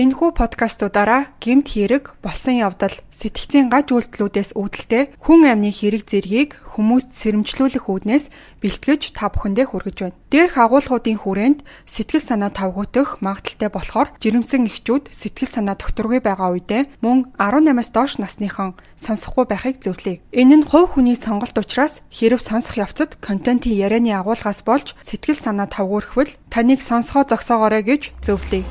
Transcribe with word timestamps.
Энэхүү 0.00 0.32
подкастуудаараа 0.32 1.36
гэмт 1.44 1.76
хэрэг, 1.76 2.16
болсон 2.24 2.56
явдал, 2.56 2.96
сэтгцийн 3.12 3.68
гаж 3.68 3.92
үйлдэлүүдээс 3.92 4.56
үүдэлтэй 4.56 5.12
хүн 5.20 5.44
амны 5.44 5.68
хэрэг 5.68 6.08
зэргийг 6.08 6.56
хүмүүст 6.72 7.12
сэрэмжлүүлэх 7.20 7.84
үүднээс 7.84 8.32
бэлтгэж 8.64 9.12
та 9.12 9.28
бүхэндээ 9.28 9.66
хүргэж 9.68 9.96
байна. 10.00 10.16
Дээрх 10.32 10.56
агуулгуудын 10.56 11.20
хүрээнд 11.20 11.60
сэтгэл 11.84 12.24
санаа 12.24 12.48
тавгуутах 12.48 13.20
магадaltaй 13.20 13.68
болохоор 13.68 14.08
жирэмсэн 14.24 14.72
эхчүүд 14.72 15.12
сэтгэл 15.12 15.52
санаа 15.52 15.76
докторгүй 15.76 16.24
байгаа 16.24 16.56
үедээ 16.56 17.04
мөн 17.04 17.36
18-аас 17.36 17.92
доош 17.92 18.16
насныхан 18.16 18.80
сонсохгүй 18.96 19.52
байхыг 19.52 19.84
зөвлөе. 19.84 20.24
Энэ 20.32 20.64
нь 20.64 20.68
хувь 20.70 20.96
хүний 20.96 21.12
сонголт 21.12 21.60
учраас 21.60 22.00
хэрэг 22.08 22.40
сонсох 22.40 22.80
явцад 22.80 23.20
контентын 23.20 23.76
ярианы 23.76 24.16
агуулгаас 24.16 24.64
болж 24.64 24.96
сэтгэл 25.04 25.36
санаа 25.36 25.68
тавгуурхвал 25.68 26.32
таныг 26.48 26.80
сонсгоо 26.80 27.28
зогсоогоорой 27.28 27.84
гэж 27.84 28.16
зөвлөе. 28.24 28.64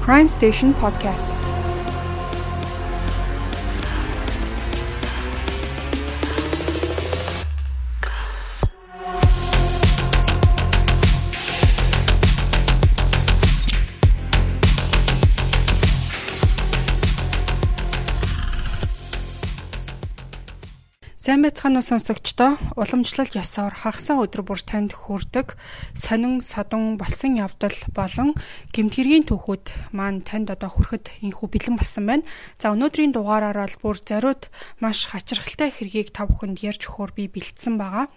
Crime 0.00 0.28
Station 0.28 0.72
Podcast. 0.74 1.49
Сайн 21.20 21.44
байцгаана 21.44 21.84
уу 21.84 21.84
сонсогчдоо. 21.84 22.56
Уламжлал 22.80 23.28
ёсоор 23.36 23.76
хагасан 23.84 24.24
өдөр 24.24 24.40
бүр 24.40 24.64
танд 24.64 24.96
хүрдэг 24.96 25.52
сонин 25.92 26.40
содон 26.40 26.96
болсон 26.96 27.36
явдал 27.36 27.76
болон 27.92 28.32
гимтгэргийн 28.72 29.28
түүхүүд 29.28 29.92
маань 29.92 30.24
танд 30.24 30.48
одоо 30.48 30.72
хүрэхэд 30.72 31.20
инхүү 31.20 31.46
бэлэн 31.52 31.76
болсон 31.76 32.04
байна. 32.08 32.24
За 32.56 32.72
өнөөдрийн 32.72 33.12
дугаараар 33.12 33.60
бол 33.60 33.76
бүр 33.84 33.96
зориуд 34.00 34.48
маш 34.80 35.12
хачирхалтай 35.12 35.68
хэргийг 35.68 36.08
та 36.16 36.24
бүхэнд 36.24 36.64
ярьж 36.64 36.88
өгөхөөр 36.88 37.12
би 37.12 37.28
бэлдсэн 37.28 37.76
байгаа. 37.76 38.08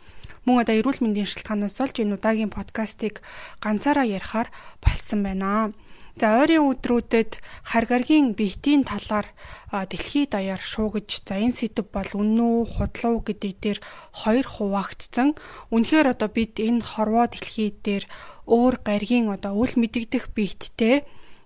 Мөн 0.47 0.63
одоо 0.63 0.79
эрүүл 0.79 1.03
мэндийн 1.03 1.27
шалтгаанаас 1.27 1.83
олж 1.83 1.99
энэ 1.99 2.15
удаагийн 2.15 2.55
подкастыг 2.55 3.19
ганцаараа 3.59 4.07
ярихаар 4.07 4.47
болсон 4.79 5.27
байна. 5.27 5.75
За 6.13 6.27
ойрын 6.45 6.69
өдрүүдэд 6.69 7.41
харгаргийн 7.65 8.37
биетийн 8.37 8.85
талаар 8.85 9.27
дэлхийд 9.73 10.29
даяар 10.37 10.61
шуугиж 10.61 11.25
за 11.25 11.41
энэ 11.41 11.57
сэдв 11.57 11.89
бол 11.89 12.09
үнэн 12.21 12.39
үү 12.39 12.65
худлуу 12.69 13.25
гэдэг 13.25 13.53
дээр 13.63 13.79
хоёр 14.21 14.45
хуваагдсан. 14.45 15.33
Үнэхээр 15.73 16.07
одоо 16.13 16.29
бид 16.29 16.61
энэ 16.61 16.85
хорвоо 16.85 17.25
дэлхий 17.25 17.73
дээр 17.73 18.05
өөр 18.45 18.75
гаргийн 18.85 19.33
одоо 19.33 19.57
үл 19.57 19.73
мэдэгдэх 19.73 20.29
биеттэй 20.37 21.01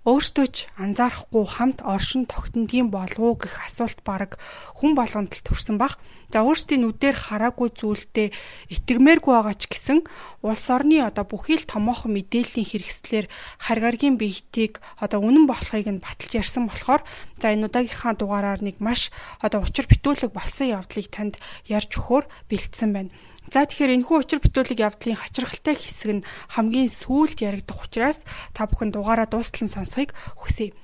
өөртөө 0.08 0.48
ч 0.56 0.72
анзаарахгүй 0.80 1.44
хамт 1.44 1.84
оршин 1.84 2.24
тогтногийн 2.32 2.88
болов 2.88 3.20
уу 3.20 3.36
гэх 3.36 3.60
асуулт 3.68 4.00
баг 4.08 4.40
хүн 4.80 4.96
болгонд 4.96 5.36
л 5.36 5.44
төрсэн 5.44 5.76
баг. 5.76 6.00
За 6.32 6.48
өөрсдийн 6.48 6.88
нүдээр 6.88 7.16
хараагүй 7.28 7.76
зүйлдээ 7.76 8.32
итгэмээргүй 8.72 9.34
байгаа 9.36 9.56
ч 9.60 9.68
гэсэн 9.68 10.08
улс 10.48 10.66
орны 10.72 11.04
одоо 11.04 11.28
бүхий 11.28 11.60
л 11.60 11.68
томоохон 11.68 12.16
мэдээллийн 12.16 12.68
хэрэгслэр 12.72 13.26
харгаргийн 13.60 14.16
биетийг 14.16 14.80
одоо 14.96 15.20
үнэн 15.28 15.44
болохыг 15.44 15.88
нь 15.92 16.00
баталж 16.00 16.32
ярьсан 16.40 16.72
болохоор 16.72 17.04
за 17.40 17.52
энэ 17.52 17.68
удаагийнхаа 17.68 18.16
дугаараар 18.16 18.64
нэг 18.64 18.80
маш 18.80 19.12
одоо 19.44 19.60
учир 19.64 19.92
битүүлэг 19.92 20.32
болсон 20.32 20.72
явдлыг 20.72 21.08
танд 21.12 21.36
ярьж 21.68 21.92
өгөхөөр 22.00 22.26
бэлдсэн 22.48 22.92
байна. 22.96 23.12
За 23.48 23.64
тэгэхээр 23.64 24.04
энэхүү 24.04 24.18
учир 24.20 24.40
бүтүүлэг 24.44 24.84
явдлын 24.84 25.16
хачирхалтай 25.16 25.76
хэсэг 25.80 26.10
нь 26.20 26.26
хамгийн 26.52 26.92
сүүлд 26.92 27.40
яригдах 27.40 27.80
учраас 27.80 28.28
та 28.52 28.68
бүхэн 28.68 28.92
дугаараа 28.92 29.24
дуустал 29.24 29.64
нь 29.64 29.72
сонсохыг 29.72 30.12
хүсье. 30.36 30.76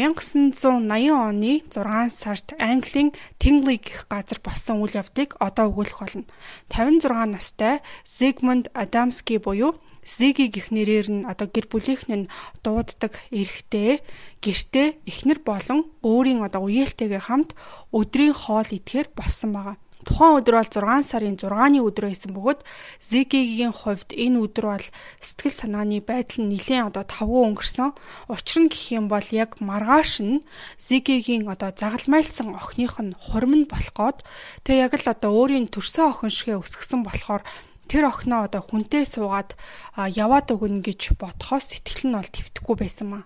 1980 0.00 1.12
оны 1.12 1.60
6 1.68 2.08
сард 2.08 2.56
Английн 2.56 3.12
Tingley 3.36 3.76
гэх 3.76 4.08
газар 4.08 4.40
болсон 4.40 4.80
үйл 4.80 4.96
явдлыг 4.96 5.36
одоо 5.36 5.68
өгүүлэх 5.68 6.00
болно. 6.00 6.24
56 6.72 7.36
настай 7.36 7.84
Zygmunt 8.08 8.72
Adamski 8.72 9.36
буюу 9.36 9.76
Зиги 10.06 10.46
гих 10.46 10.70
нэрээр 10.70 11.08
нь 11.10 11.26
одоо 11.26 11.50
гэр 11.50 11.66
бүлийнх 11.66 12.06
нь 12.06 12.30
дууддаг 12.62 13.18
эрэгтэй 13.34 14.00
гэртээ 14.38 15.02
эхнэр 15.02 15.42
болон 15.42 15.90
өөрийн 16.06 16.46
одоо 16.46 16.70
үеэлтэйгээ 16.70 17.26
хамт 17.26 17.58
өдрийн 17.90 18.30
хоол 18.30 18.70
идэхээр 18.70 19.10
болсон 19.18 19.50
байгаа. 19.50 19.76
Тухайн 20.06 20.38
өдөр 20.38 20.62
бол 20.62 20.70
6 20.70 21.02
сарын 21.02 21.34
6-ны 21.34 21.82
өдөр 21.82 22.06
байсан 22.06 22.30
бөгөөд 22.30 22.62
Зигигийн 23.02 23.74
хувьд 23.74 24.14
энэ 24.14 24.38
өдөр 24.38 24.66
бол 24.70 24.86
сэтгэл 25.18 25.58
санааны 25.58 25.98
байдал 25.98 26.46
нь 26.46 26.54
нэлээд 26.54 26.94
одоо 26.94 27.02
тавгүй 27.02 27.42
өнгөрсөн. 27.50 27.90
Учир 28.30 28.58
нь 28.62 28.70
гэх 28.70 28.86
юм 28.94 29.10
бол 29.10 29.26
яг 29.34 29.58
маргааш 29.58 30.22
нь 30.22 30.46
Зигигийн 30.78 31.50
одоо 31.50 31.74
загалмайлсан 31.74 32.54
охиных 32.54 33.02
нь 33.02 33.18
хурим 33.18 33.66
нь 33.66 33.66
болох 33.66 33.98
гээд 33.98 34.18
тэг 34.62 34.76
яг 34.86 34.94
л 34.94 35.10
одоо 35.10 35.30
өөрийн 35.34 35.66
төрсөн 35.74 36.14
охин 36.14 36.30
шигэ 36.30 36.54
өсгсөн 36.54 37.02
болохоор 37.02 37.42
тэр 37.86 38.10
охиноо 38.10 38.50
одоо 38.50 38.62
хүнтэй 38.62 39.06
суугаад 39.06 39.54
яваад 39.96 40.50
өгнө 40.52 40.82
гэж 40.82 41.16
бодхоос 41.16 41.72
сэтгэл 41.72 42.10
нь 42.10 42.16
бол 42.18 42.26
твтгэхгүй 42.26 42.76
байсан 42.76 43.06
маа. 43.10 43.24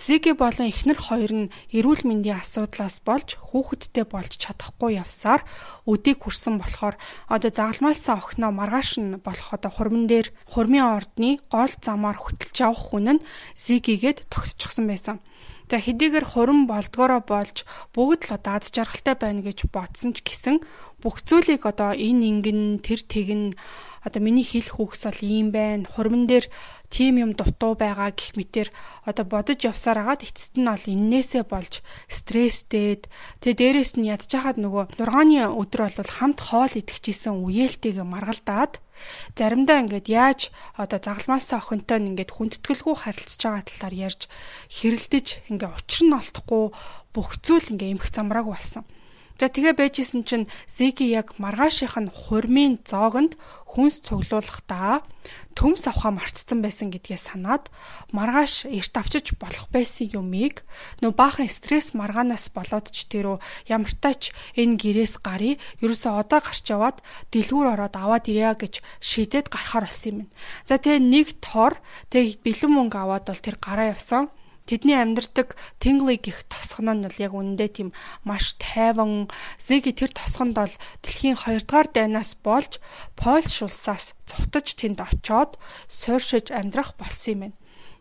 Зиги 0.00 0.32
болон 0.32 0.72
эхнэр 0.72 0.98
хоёр 0.98 1.32
нь 1.36 1.50
эрүүл 1.70 2.02
мэндийн 2.08 2.40
асуудлаас 2.40 3.04
болж 3.04 3.38
хүүхэдтэй 3.38 4.04
болж 4.08 4.32
чадахгүй 4.40 4.98
явсаар 4.98 5.46
өдийг 5.86 6.24
хүрсэн 6.24 6.58
болохоор 6.58 6.96
одоо 7.28 7.50
загалмайлсан 7.52 8.16
охиноо 8.18 8.52
маргааш 8.52 8.90
нь 8.98 9.20
болох 9.22 9.48
одоо 9.54 9.70
хурман 9.70 10.10
дээр 10.10 10.32
хурмын 10.48 10.84
ордны 10.96 11.38
гол 11.52 11.72
замаар 11.78 12.16
хөтөлж 12.18 12.56
авах 12.64 12.90
хүн 12.90 13.20
нь 13.20 13.24
Зигигээд 13.54 14.26
тогтчихсон 14.32 14.88
байсан. 14.88 15.20
За 15.68 15.76
хэдийгээр 15.76 16.24
хурам 16.24 16.64
болдгороо 16.64 17.20
болж 17.20 17.68
бүгд 17.92 18.32
л 18.32 18.40
аз 18.40 18.72
жаргалтай 18.72 19.16
байна 19.20 19.44
гэж 19.44 19.68
бодсон 19.68 20.16
ч 20.16 20.24
гэсэн 20.24 20.64
бүх 21.04 21.20
зүйлийг 21.20 21.68
одоо 21.68 21.92
энэ 21.92 22.24
ингэн 22.40 22.80
тэр 22.80 23.04
тэгн 23.04 23.52
одоо 24.08 24.20
миний 24.24 24.42
хэлэх 24.42 24.80
үгс 24.80 25.04
бол 25.04 25.20
ийм 25.20 25.52
байна. 25.52 25.84
Хурман 25.84 26.24
дээр 26.24 26.48
тийм 26.88 27.20
юм 27.20 27.32
дутуу 27.36 27.76
байгаа 27.76 28.10
гэх 28.16 28.32
мэтэр 28.32 28.72
одоо 29.04 29.24
бодож 29.28 29.60
явсаар 29.60 30.00
агаад 30.00 30.24
эцэст 30.24 30.56
нь 30.56 30.64
бол 30.64 30.84
иннээсээ 30.88 31.44
болж 31.44 31.84
стресстэйд 32.08 33.12
тэгээ 33.44 33.60
дээрэс 33.60 34.00
нь 34.00 34.08
ядчихад 34.08 34.56
нөгөө 34.56 34.96
6-ны 34.96 35.52
өдөр 35.52 35.80
бол 35.84 36.12
хамт 36.16 36.40
хоол 36.40 36.72
идэхжсэн 36.80 37.36
үеэлтэйгээ 37.44 38.06
маргалдаад 38.08 38.80
заримдаа 39.36 39.84
ингээд 39.84 40.08
яаж 40.08 40.40
одоо 40.80 40.98
загалмаасаа 40.98 41.60
охинтой 41.60 41.98
нь 42.00 42.08
ингээд 42.16 42.34
хүндэтгэлгүй 42.34 42.96
харилцаж 43.04 43.40
байгаа 43.44 43.64
талаар 43.68 43.94
ярьж 44.08 44.22
хэрэлдэж 44.72 45.26
ингээд 45.52 45.76
учир 45.76 46.02
нь 46.08 46.18
олдохгүй 46.18 46.64
бүх 47.12 47.28
зүйл 47.44 47.70
ингээд 47.76 47.92
эмх 48.00 48.06
замрааг 48.08 48.48
болсон. 48.48 48.88
За 49.38 49.46
тэгээ 49.46 49.78
байжсэн 49.78 50.26
чинь 50.26 50.50
Зики 50.66 51.06
яг 51.06 51.38
маргаашийнх 51.38 51.94
нь 51.94 52.10
хурмын 52.10 52.82
зоогонд 52.82 53.38
хүнс 53.70 54.02
цуглуулахдаа 54.02 55.06
төмс 55.54 55.86
авахаа 55.86 56.18
мартцсан 56.18 56.58
байсан 56.58 56.90
гэдгээ 56.90 57.22
санаад 57.22 57.70
маргааш 58.10 58.66
эрт 58.66 58.94
авчиж 58.98 59.38
болох 59.38 59.70
байсан 59.70 60.10
юмыг 60.10 60.66
нөө 60.98 61.14
баахан 61.14 61.46
стресс 61.46 61.94
маргаанаас 61.94 62.50
болоод 62.50 62.90
ч 62.90 63.06
тэрөө 63.06 63.38
ямартаач 63.70 64.34
энэ 64.58 64.74
гэрээс 64.74 65.22
гарыг 65.22 65.62
ерөөсөө 65.86 66.18
одоо 66.18 66.42
гарч 66.42 66.66
яваад 66.74 66.98
дэлгүүр 67.30 67.78
ороод 67.78 67.94
аваад 67.94 68.26
ирья 68.26 68.58
гэж 68.58 68.82
шийдээд 68.98 69.54
гарахаар 69.54 69.86
болсон 69.86 70.26
юм. 70.26 70.28
За 70.66 70.82
тэгээ 70.82 70.98
нэг 70.98 71.38
тор 71.38 71.78
тэгээ 72.10 72.42
бэлэн 72.42 72.74
мөнгө 72.74 72.98
аваад 72.98 73.30
бол 73.30 73.38
тэр 73.38 73.54
гараа 73.62 73.94
явсан 73.94 74.34
Тэдний 74.68 75.00
амьдардаг 75.00 75.56
Tingley 75.80 76.20
гих 76.20 76.44
тосгон 76.44 77.00
нь 77.00 77.04
бол 77.08 77.16
яг 77.16 77.32
үнэндээ 77.32 77.70
тийм 77.72 77.88
маш 78.28 78.52
тайван 78.60 79.32
Зиги 79.56 79.96
тэр 79.96 80.12
тосгонд 80.12 80.60
бол 80.60 80.74
дэлхийн 81.00 81.40
2 81.40 81.64
дугаар 81.64 81.88
дайнаас 81.88 82.36
болж 82.36 82.76
Польш 83.16 83.64
улсаас 83.64 84.12
цухтаж 84.28 84.76
тэнд 84.76 85.00
очоод 85.00 85.56
сууршиж 85.88 86.52
амьдрах 86.52 87.00
болсон 87.00 87.32
юм 87.32 87.40
байна. 87.48 87.56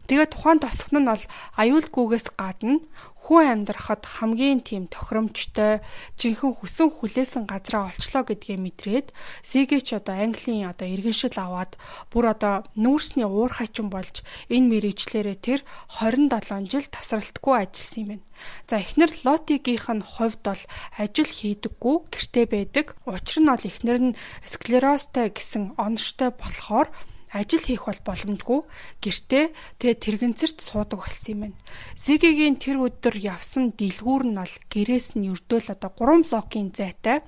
Тэгээ 0.07 0.27
тухайн 0.31 0.59
тосгон 0.63 1.03
нь 1.03 1.09
бол 1.11 1.23
аюулгүйгээс 1.59 2.27
гадна 2.39 2.79
хүн 3.27 3.67
амьдрахад 3.67 4.07
хамгийн 4.07 4.63
тийм 4.63 4.87
тохиромжтой 4.87 5.83
жинхэнэ 6.15 6.55
хүсэн 6.63 6.87
хүлээсэн 6.95 7.43
газраа 7.43 7.91
олчлоо 7.91 8.23
гэдгээ 8.23 8.55
мэдрээд 8.55 9.07
Зигэч 9.43 9.99
одоо 9.99 10.15
Английн 10.15 10.71
одоо 10.71 10.87
иргэншил 10.87 11.35
аваад 11.35 11.75
бүр 12.07 12.31
одоо 12.31 12.63
нүүрсний 12.79 13.27
уур 13.27 13.51
хачин 13.51 13.91
болж 13.91 14.23
энэ 14.47 14.71
мэрэгчлэрээ 14.71 15.37
тэр 15.43 15.59
27 15.99 16.71
жил 16.71 16.87
тасралтгүй 16.87 17.67
ажилласан 17.67 17.99
юм 17.99 18.07
байна. 18.15 18.23
За 18.63 18.79
эхнэр 18.79 19.11
Лотигийнх 19.27 19.87
нь 19.91 20.07
хувьд 20.07 20.39
бол 20.47 20.63
ажил 20.95 21.27
хийдэггүй 21.27 21.95
гэртээ 22.07 22.45
байдаг. 22.47 22.95
Учир 23.03 23.43
нь 23.43 23.51
бол 23.51 23.59
эхнэр 23.59 23.99
нь 23.99 24.17
склеростой 24.39 25.35
гэсэн 25.35 25.75
оноштой 25.75 26.31
болохоор 26.31 26.87
ажил 27.33 27.59
хийх 27.59 27.87
бол 27.87 27.99
боломжгүй 28.07 28.59
гэртээ 29.03 29.45
тэгээ 29.79 29.97
тэрэгэнцэрт 29.99 30.57
суудаг 30.63 31.03
болсон 31.03 31.31
юм 31.33 31.41
байна. 31.51 31.59
Зигийн 31.95 32.55
тэр 32.55 32.87
өдөр 32.87 33.15
явсан 33.19 33.75
дэлгүүр 33.75 34.23
нь 34.31 34.39
бол 34.39 34.55
гэрээс 34.71 35.19
нь 35.19 35.27
өрдөөл 35.31 35.73
одоо 35.75 35.91
3 35.91 36.23
блокийн 36.23 36.69
зайтай. 36.71 37.19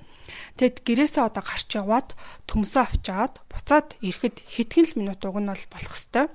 Тэгэд 0.56 0.76
гэрээсээ 0.86 1.24
одоо 1.26 1.44
гарч 1.44 1.68
яваад 1.76 2.08
төмсөө 2.48 2.82
авчаад 2.86 3.34
буцаад 3.50 3.98
ирэхэд 4.00 4.36
хэдхэн 4.46 4.86
л 4.88 4.96
минут 5.04 5.20
уг 5.26 5.36
нь 5.36 5.50
бол 5.50 5.64
болох 5.68 5.94
хэвээр. 5.96 6.28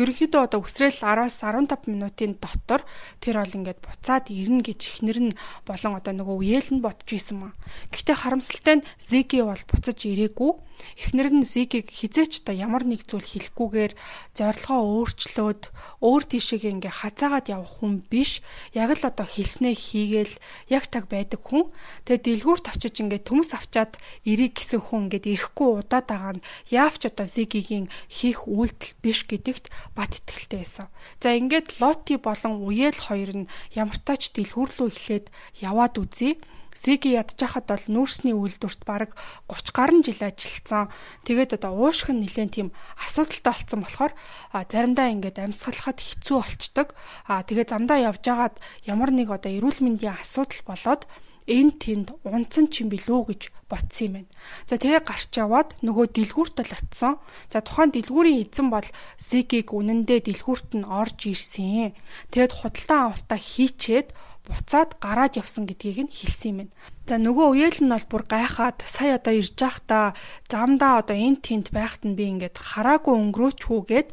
Ерөнхийдөө 0.00 0.40
одоо 0.46 0.60
үсрээл 0.64 1.02
10-аас 1.02 1.42
15 1.42 1.90
минутын 1.90 2.36
дотор 2.38 2.82
тэр 3.22 3.40
бол 3.40 3.56
ингээд 3.58 3.80
буцаад 3.82 4.30
ирнэ 4.32 4.62
гэж 4.66 4.80
ихнэр 4.88 5.18
нь 5.30 5.32
болон 5.68 5.98
одоо 5.98 6.12
нөгөө 6.14 6.36
үеэл 6.42 6.70
нь 6.78 6.84
бодож 6.84 7.10
исэн 7.12 7.36
маа. 7.40 7.52
Гэхдээ 7.92 8.16
харамсалтай 8.18 8.74
нь 8.80 8.86
Зиги 8.98 9.42
бол 9.42 9.62
буцаж 9.70 9.98
ирээгүй 10.06 10.52
Эхнэр 10.98 11.30
нь 11.34 11.46
Зигийг 11.46 11.90
хизээч 11.90 12.42
одоо 12.42 12.54
ямар 12.54 12.84
нэг 12.86 13.02
зүйл 13.06 13.26
хэлэхгүйгээр 13.26 13.92
зорилгоо 14.34 14.80
өөрчлөөд 14.98 15.62
өөр 16.02 16.22
тийшээ 16.30 16.74
ингээ 16.78 16.94
хазаагаад 17.02 17.46
явах 17.50 17.82
хүн 17.82 18.02
биш. 18.06 18.42
Яг 18.74 18.90
л 18.94 19.02
одоо 19.10 19.26
хэлснээ 19.26 19.74
хийгээл 19.74 20.34
яг 20.70 20.84
таг 20.90 21.04
байдаг 21.10 21.42
хүн. 21.42 21.70
Тэгээ 22.06 22.42
дэлгүүрт 22.42 22.66
очиж 22.70 22.94
ингээ 23.02 23.26
төмс 23.26 23.54
авчаад 23.54 23.98
ирэх 24.26 24.58
гэсэн 24.58 24.80
хүн 24.82 25.10
ингээд 25.10 25.26
ирэхгүй 25.26 25.68
удаад 25.82 26.06
байгаа 26.06 26.34
нь 26.38 26.46
яавч 26.70 27.02
одоо 27.10 27.26
Зигийн 27.26 27.86
хийх 28.06 28.46
үйлдэл 28.46 28.98
биш 29.02 29.26
гэдэгт 29.58 29.66
бат 29.98 30.14
итгэлтэй 30.14 30.62
байсан. 30.62 30.86
За 31.20 31.34
ингээд 31.34 31.82
Лоти 31.82 32.16
болон 32.16 32.62
Уел 32.62 32.94
хоёр 32.94 33.44
нь 33.44 33.50
ямар 33.74 33.98
тач 33.98 34.30
дэлгүүр 34.30 34.70
рүү 34.70 34.88
эхлээд 34.94 35.26
яваад 35.58 35.98
үзье. 35.98 36.38
Зиги 36.78 37.18
ядчихад 37.18 37.66
бол 37.66 37.86
нүүрсний 37.90 38.38
үйлдвэрт 38.38 38.86
бараг 38.86 39.10
30 39.50 39.74
гаруй 39.74 40.00
жил 40.06 40.22
ажилласан. 40.22 40.94
Тэгээд 41.26 41.58
одоо 41.58 41.74
уушх 41.74 42.06
нь 42.14 42.22
нэлээд 42.22 42.54
тийм 42.54 42.68
асуудалтай 43.02 43.50
болсон 43.50 43.82
болохоор 43.82 44.12
заримдаа 44.54 45.10
ингээд 45.10 45.42
амьсгалахад 45.42 45.98
хэцүү 45.98 46.38
болчдөг. 46.38 46.94
Аа 47.26 47.42
тэгээд 47.42 47.74
замдаа 47.74 47.98
явж 47.98 48.22
агаад 48.30 48.56
ямар 48.86 49.10
нэг 49.10 49.26
одоо 49.26 49.50
эрүүл 49.50 49.82
мэндийн 49.82 50.14
асуудал 50.22 50.62
болоод 50.70 51.10
энэ 51.48 51.72
тэнд 51.80 52.08
унцсан 52.28 52.68
ч 52.68 52.84
юм 52.84 52.92
билүү 52.92 53.20
гэж 53.32 53.42
ботсон 53.72 54.04
юм 54.04 54.12
байна. 54.20 54.30
За 54.68 54.76
тэгээ 54.76 55.02
гарч 55.02 55.32
яваад 55.40 55.80
нөгөө 55.80 56.06
дэлгүүрт 56.12 56.56
л 56.60 56.76
атсан. 56.76 57.14
За 57.48 57.64
тухайн 57.64 57.90
дэлгүүрийн 57.96 58.44
эзэн 58.44 58.68
бол 58.68 58.88
Зигийг 59.16 59.72
үнэндээ 59.72 60.28
дэлгүүрт 60.28 60.70
нь 60.76 60.84
орж 60.84 61.18
ирсэн. 61.32 61.96
Тэгэд 62.32 62.52
худалдан 62.52 63.00
авалтаа 63.16 63.40
хийчээд 63.40 64.08
буцаад 64.48 64.96
гараад 65.00 65.36
явсан 65.36 65.68
гэдгийг 65.68 66.08
нь 66.08 66.12
хэлсэн 66.12 66.48
юм 66.48 66.58
байна. 66.64 66.72
За 67.08 67.16
нөгөө 67.20 67.46
үеэл 67.56 67.80
нь 67.84 67.92
бол 67.92 68.06
бүр 68.08 68.24
гайхаад 68.28 68.78
сая 68.84 69.20
одоо 69.20 69.34
ирж 69.36 69.56
явахдаа 69.60 70.16
замдаа 70.48 71.04
одоо 71.04 71.16
энэ 71.16 71.44
тент 71.44 71.68
байхад 71.72 72.04
нь 72.08 72.16
би 72.16 72.24
ингээд 72.32 72.56
хараагүй 72.56 73.14
өнгөрөөч 73.16 73.60
хүүгээд 73.68 74.08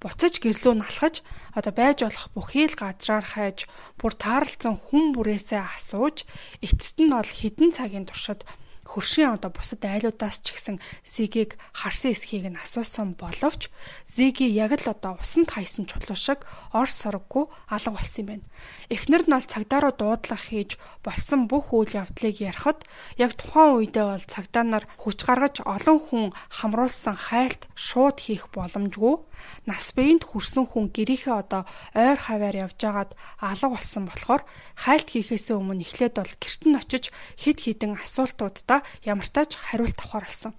буцаж 0.00 0.40
гэрлөө 0.40 0.74
налхаж 0.80 1.20
одоо 1.52 1.72
байж 1.76 1.98
болох 2.02 2.26
бүхий 2.32 2.66
л 2.66 2.76
газраар 2.80 3.26
хайж 3.36 3.68
бүр 4.00 4.12
таарлцсан 4.16 4.74
хүн 4.80 5.12
бүрээсээ 5.12 5.60
асууж 5.76 6.24
эцэст 6.64 6.96
нь 7.04 7.12
бол 7.12 7.28
хідэн 7.28 7.70
цагийн 7.70 8.08
туршид 8.08 8.48
хөршийн 8.90 9.38
одоо 9.38 9.54
бусад 9.54 9.86
айлуудаас 9.86 10.42
ч 10.42 10.50
гэсэн 10.50 10.82
Зигийг 11.06 11.54
харсан 11.70 12.10
эсхийг 12.10 12.50
нь 12.50 12.58
асуусан 12.58 13.14
боловч 13.14 13.70
Зиги 14.02 14.50
яг 14.50 14.74
л 14.74 14.90
одоо 14.90 15.14
усанд 15.22 15.54
хайсан 15.54 15.86
чулуу 15.86 16.18
шиг 16.18 16.42
ор 16.74 16.90
сороггүй 16.90 17.46
алга 17.70 17.94
болсон 17.94 18.18
юм 18.18 18.26
байна. 18.26 18.46
Эхнэр 18.90 19.22
нь 19.30 19.34
бол 19.38 19.46
цагдаа 19.46 19.80
руу 19.86 19.94
дуудлага 19.94 20.42
хийж 20.42 20.74
болсон 21.06 21.46
бүх 21.46 21.70
үйл 21.70 22.02
явдлыг 22.02 22.42
ярихад 22.42 22.82
яг 23.14 23.38
тухайн 23.38 23.78
үедээ 23.78 24.06
бол 24.10 24.26
цагдаа 24.26 24.64
нар 24.66 24.84
хүч 24.98 25.18
гаргаж 25.22 25.62
олон 25.62 25.98
хүн 26.02 26.26
хамруулсан 26.50 27.14
хайлт 27.14 27.70
шууд 27.78 28.18
хийх 28.18 28.50
боломжгүй. 28.50 29.22
Нас 29.70 29.94
биеинд 29.94 30.26
хүрсэн 30.26 30.66
хүн 30.66 30.90
гэрийнхээ 30.90 31.36
одоо 31.38 31.62
ойр 31.94 32.18
хаваар 32.18 32.66
явж 32.66 32.80
агаад 32.82 33.14
алга 33.38 33.68
болсон 33.70 34.10
болохоор 34.10 34.42
хайлт 34.74 35.08
хийхээс 35.14 35.54
өмнө 35.54 35.86
эхлээд 35.86 36.18
бол 36.18 36.34
гэрт 36.42 36.62
нь 36.66 36.74
очиж 36.76 37.04
хид 37.38 37.58
хідэн 37.62 37.94
асуултуудаа 37.94 38.79
ямар 39.04 39.28
тач 39.28 39.56
хариулт 39.56 39.98
авахар 40.00 40.26
болсон. 40.26 40.52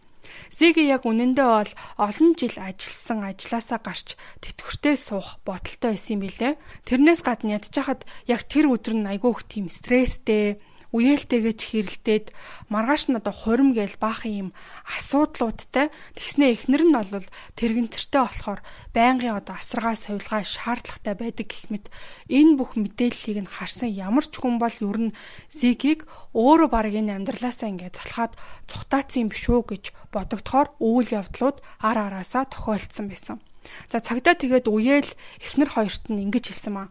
Зиги 0.49 0.85
яг 0.87 1.03
үнэндээ 1.03 1.47
бол 1.49 1.71
олон 1.97 2.29
жил 2.39 2.55
ажилласан 2.55 3.19
ажилласаа 3.25 3.79
гарч 3.81 4.07
тэтгэвртэй 4.43 4.95
суух 4.95 5.41
бодолтой 5.43 5.97
байсан 5.97 6.19
юм 6.19 6.21
билээ. 6.23 6.53
Тэрнээс 6.87 7.21
гадна 7.25 7.57
ядчихад 7.57 8.05
яг 8.27 8.45
тэр 8.47 8.71
өдөр 8.71 8.95
нь 9.01 9.09
айгүй 9.11 9.31
их 9.33 9.41
тийм 9.49 9.67
стресстэй 9.67 10.61
үеэлтэйгээ 10.91 11.55
чихэрлдээд 11.55 12.25
маргааш 12.67 13.07
нь 13.07 13.19
одоо 13.19 13.31
хурим 13.31 13.71
гээл 13.71 13.95
баахан 13.95 14.33
юм 14.47 14.49
асуудлуудтай 14.83 15.87
тэгснэ 16.19 16.51
эхнэр 16.51 16.83
нь 16.83 16.95
бол 16.95 17.27
тэрэгэнцэртэй 17.55 18.21
болохоор 18.27 18.59
байнгын 18.91 19.39
одоо 19.39 19.55
асаргаа 19.55 19.95
сувилгаа 19.95 20.43
шаардлагатай 20.43 21.15
байдаг 21.15 21.47
гэх 21.47 21.71
мэт 21.71 21.85
энэ 22.27 22.59
бүх 22.59 22.75
мэдээллийг 22.75 23.39
нь 23.47 23.53
харсан 23.55 23.87
ямар 23.87 24.27
ч 24.27 24.35
хүн 24.35 24.59
бол 24.59 24.77
ер 24.83 24.99
нь 25.11 25.15
зигийг 25.47 26.03
өөрөө 26.35 26.67
баг 26.67 26.91
энэ 26.91 27.15
амьдралаасаа 27.23 27.71
ингээд 27.71 27.95
залхаад 27.95 28.35
цухтаацсан 28.67 29.31
биш 29.31 29.47
үү 29.47 29.63
гэж 29.63 29.83
бодогдохоор 30.11 30.75
үйл 30.83 31.09
явдлууд 31.15 31.63
ар 31.79 31.97
араасаа 31.97 32.43
тохиолдсон 32.51 33.07
байсан. 33.07 33.39
За 33.87 34.03
цагдаа 34.03 34.35
тэгээд 34.35 34.67
үеэл 34.67 35.11
эхнэр 35.39 35.69
хоёрт 35.71 36.03
нь 36.11 36.27
ингэж 36.27 36.51
хэлсэн 36.51 36.73
маа 36.75 36.87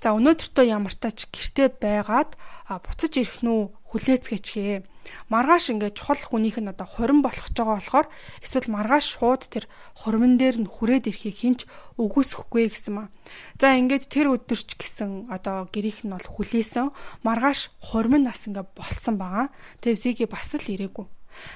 За 0.00 0.16
өнөөдөртөө 0.16 0.64
ямар 0.64 0.94
тач 0.96 1.28
гэртээ 1.28 1.68
байгаад 1.76 2.34
буцаж 2.68 3.12
ирэх 3.20 3.44
нү 3.44 3.68
хүлээцгээчгээ. 3.90 4.86
Маргааш 5.32 5.74
ингээд 5.74 5.98
чухал 5.98 6.22
хүнийх 6.22 6.62
нь 6.62 6.70
одоо 6.70 6.86
хурим 6.86 7.20
болох 7.20 7.50
ч 7.50 7.58
байгаа 7.58 7.76
болохоор 7.82 8.06
эсвэл 8.44 8.70
маргааш 8.70 9.06
шууд 9.18 9.42
тэр 9.50 9.64
хурман 9.98 10.38
дээр 10.38 10.62
нь 10.62 10.70
хүрээд 10.70 11.10
ирэхийг 11.10 11.36
хинч 11.36 11.60
үгүйсэхгүй 11.98 12.70
гэсэн 12.70 12.94
маа. 12.94 13.08
За 13.58 13.74
ингээд 13.74 14.06
тэр 14.06 14.30
өдөрч 14.38 14.78
гэсэн 14.78 15.26
одоо 15.28 15.66
гэрийнх 15.74 16.06
нь 16.06 16.14
бол 16.14 16.28
хүлээсэн. 16.38 16.94
Маргааш 17.26 17.74
хурман 17.82 18.22
нас 18.30 18.46
ингээд 18.46 18.70
болцсон 18.78 19.18
байгаа. 19.18 19.50
Тэгээ 19.82 19.98
Зиги 19.98 20.26
бас 20.30 20.54
л 20.54 20.62
ирээгүй. 20.62 21.06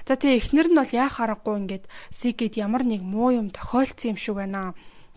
За 0.06 0.18
тэгээ 0.18 0.38
эхнэр 0.40 0.68
нь 0.74 0.78
бол 0.78 0.90
яа 0.90 1.06
харахгүй 1.06 1.54
ингээд 1.62 1.84
Зигид 2.10 2.58
ямар 2.58 2.82
нэг 2.82 3.02
муу 3.06 3.30
юм 3.30 3.48
тохиолдсон 3.54 4.14
юм 4.14 4.18
шиг 4.18 4.34
байна 4.38 4.74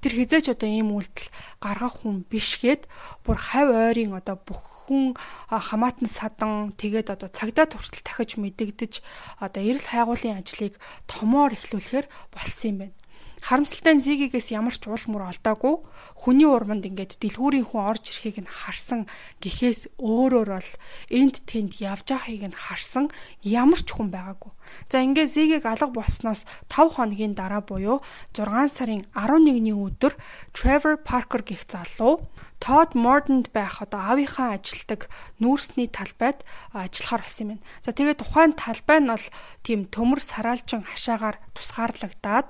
тэр 0.07 0.23
хизээч 0.23 0.55
одоо 0.55 0.71
ийм 0.71 0.95
үйлдэл 0.95 1.27
гаргах 1.59 1.99
хүн 1.99 2.23
бишгээд 2.31 2.87
бүр 3.27 3.35
хав 3.35 3.67
ойрын 3.75 4.15
одоо 4.15 4.39
бүхэн 4.39 5.19
хамаатан 5.51 6.07
садан 6.07 6.71
тэгээд 6.79 7.11
одоо 7.11 7.27
цагдаа 7.27 7.67
туршилт 7.67 8.07
дахиж 8.07 8.39
мэдэгдэж 8.39 9.03
одоо 9.43 9.59
эрэл 9.67 9.83
хайгуулын 9.83 10.39
ажлыг 10.39 10.79
томоор 11.11 11.59
эхлүүлэхээр 11.59 12.07
болсон 12.31 12.67
юм 12.71 12.77
байна. 12.87 12.95
Харамсалтай 13.41 13.93
нь 13.93 14.03
Зигигээс 14.03 14.49
ямар 14.51 14.73
ч 14.73 14.89
уул 14.89 15.05
мөр 15.07 15.29
олдоогүй. 15.29 15.75
Хүний 16.17 16.49
урманд 16.49 16.89
ингээд 16.89 17.21
дэлгүүрийн 17.21 17.69
хүн 17.69 17.85
орж 17.85 18.03
ирэхийг 18.09 18.41
нь 18.41 18.49
харсан 18.49 19.05
гэхээс 19.39 19.97
өөрөөр 20.01 20.49
бол 20.57 20.71
энд 21.13 21.45
тэнд 21.45 21.77
явж 21.77 22.07
байгааг 22.17 22.43
нь 22.49 22.57
харсан 22.57 23.05
ямар 23.45 23.81
ч 23.81 23.93
хүн 23.93 24.09
байгаагүй. 24.09 24.51
За 24.89 25.05
ингээд 25.05 25.29
Зигийг 25.31 25.65
алга 25.69 25.93
болсноос 25.93 26.49
5 26.67 26.97
хоногийн 26.97 27.37
дараа 27.37 27.61
буюу 27.61 28.01
6 28.33 28.73
сарын 28.73 29.05
11-ний 29.13 29.75
өдөр 29.75 30.17
Trevor 30.51 30.97
Parker 30.97 31.45
гэх 31.45 31.69
залуу 31.69 32.25
Todd 32.59 32.97
Morton-д 32.97 33.53
байх 33.53 33.85
одоо 33.85 34.01
аавынхаа 34.01 34.57
ажилдаг 34.57 35.07
нүүрсний 35.37 35.87
талбайд 35.87 36.41
ажиллахаар 36.73 37.21
болсон 37.21 37.43
юм 37.45 37.49
байна. 37.53 37.65
За 37.85 37.93
тэгээд 37.93 38.21
тухайн 38.25 38.53
талбай 38.57 38.99
нь 38.99 39.11
бол 39.13 39.27
тийм 39.61 39.79
төмөр 39.93 40.19
сараалжин 40.19 40.83
хашаагаар 40.83 41.37
тусгаарлагдаад 41.53 42.49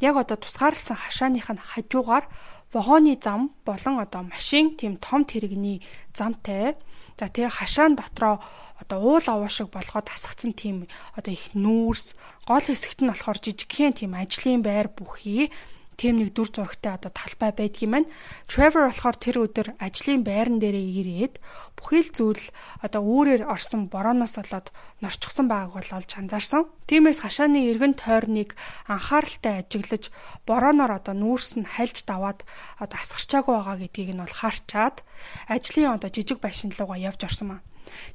яг 0.00 0.16
одоо 0.16 0.36
тусгаарласан 0.38 0.96
хашааных 0.96 1.50
нь 1.50 1.58
хажуугаар 1.58 2.24
вагоны 2.72 3.18
зам 3.20 3.50
болон 3.64 3.98
одоо 3.98 4.22
машин 4.22 4.76
тийм 4.76 4.96
том 4.96 5.24
тэрэгний 5.24 5.82
замтай. 6.14 6.76
За 7.16 7.26
тэгээ 7.26 7.50
хашаан 7.50 7.96
дотроо 7.96 8.38
одоо 8.78 8.98
уул 9.00 9.24
аваа 9.26 9.48
шиг 9.48 9.72
болгоод 9.72 10.06
тасгацсан 10.06 10.52
тийм 10.52 10.86
одоо 11.16 11.32
их 11.32 11.56
нүүрс 11.56 12.14
гол 12.46 12.62
хэсэгт 12.62 13.00
нь 13.02 13.10
болохоор 13.10 13.38
жижигхэн 13.40 13.96
тийм 13.96 14.12
ажлын 14.14 14.62
байр 14.62 14.92
бүхий 14.92 15.50
тийм 15.98 16.22
нэг 16.22 16.30
дүр 16.30 16.48
зурагтай 16.54 16.94
одоо 16.94 17.10
талбай 17.10 17.50
юм 17.82 17.90
байна. 17.90 18.08
Trevor 18.46 18.86
болохоор 18.86 19.16
тэр 19.18 19.36
өдөр 19.42 19.68
ажлын 19.82 20.22
байран 20.22 20.62
дээрээ 20.62 20.86
ирээд 21.02 21.34
бүхий 21.74 22.06
л 22.06 22.14
зүйл 22.14 22.44
одоо 22.86 23.02
үүрээр 23.02 23.42
орсон 23.50 23.90
борооноос 23.90 24.38
болоод 24.38 24.70
норчгсон 25.02 25.50
байгааг 25.50 25.74
бол 25.74 25.90
олж 25.98 26.10
анзаарсан. 26.14 26.70
Тиймээс 26.86 27.26
хашааны 27.26 27.66
эргэн 27.74 27.98
тойрныг 27.98 28.54
анхааралтай 28.86 29.66
ажиглаж 29.66 30.14
борооноор 30.46 31.02
одоо 31.02 31.14
нүүрс 31.18 31.58
нь 31.58 31.66
хальж 31.66 32.06
даваад 32.06 32.46
одоо 32.78 32.98
асгарчаагүй 33.02 33.54
байгаа 33.58 33.76
гэдгийг 33.82 34.14
нь 34.14 34.22
бол 34.22 34.38
харчаад 34.38 35.02
ажлын 35.50 35.98
одоо 35.98 36.10
жижиг 36.14 36.38
байшин 36.38 36.70
руугаа 36.70 36.98
явж 37.10 37.26
орсон 37.26 37.58
маа. 37.58 37.60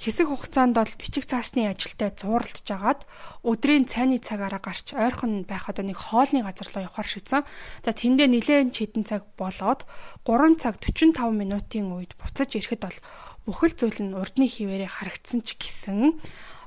Хэсэг 0.01 0.27
хугацаанд 0.29 0.75
бол 0.77 0.93
бичиг 0.99 1.25
цаасны 1.25 1.67
ажилтай 1.69 2.11
зууралдж 2.13 2.67
агаад 2.69 3.07
өдрийн 3.43 3.85
цайны 3.89 4.17
цагаараа 4.19 4.61
гарч 4.63 4.93
ойрхон 4.93 5.43
байх 5.49 5.69
одоо 5.69 5.83
нэг 5.85 5.97
хоолны 5.97 6.41
газар 6.43 6.69
руу 6.71 6.87
явахар 6.87 7.07
шигдсэн. 7.07 7.43
За 7.85 7.91
тэндээ 7.91 8.27
нэлээд 8.31 8.73
хэдэн 8.73 9.03
цаг 9.03 9.23
болоод 9.39 9.85
3 10.25 10.61
цаг 10.61 10.77
45 10.79 11.17
минутын 11.33 11.93
үед 11.93 12.13
буцаж 12.19 12.49
ирэхэд 12.55 12.81
бол 12.83 12.97
бүхэл 13.45 13.75
зүйл 13.75 13.99
нь 14.03 14.15
урдны 14.15 14.47
хിവэрэ 14.47 14.87
харагдсан 14.87 15.43
ч 15.43 15.59
гэсэн 15.59 16.15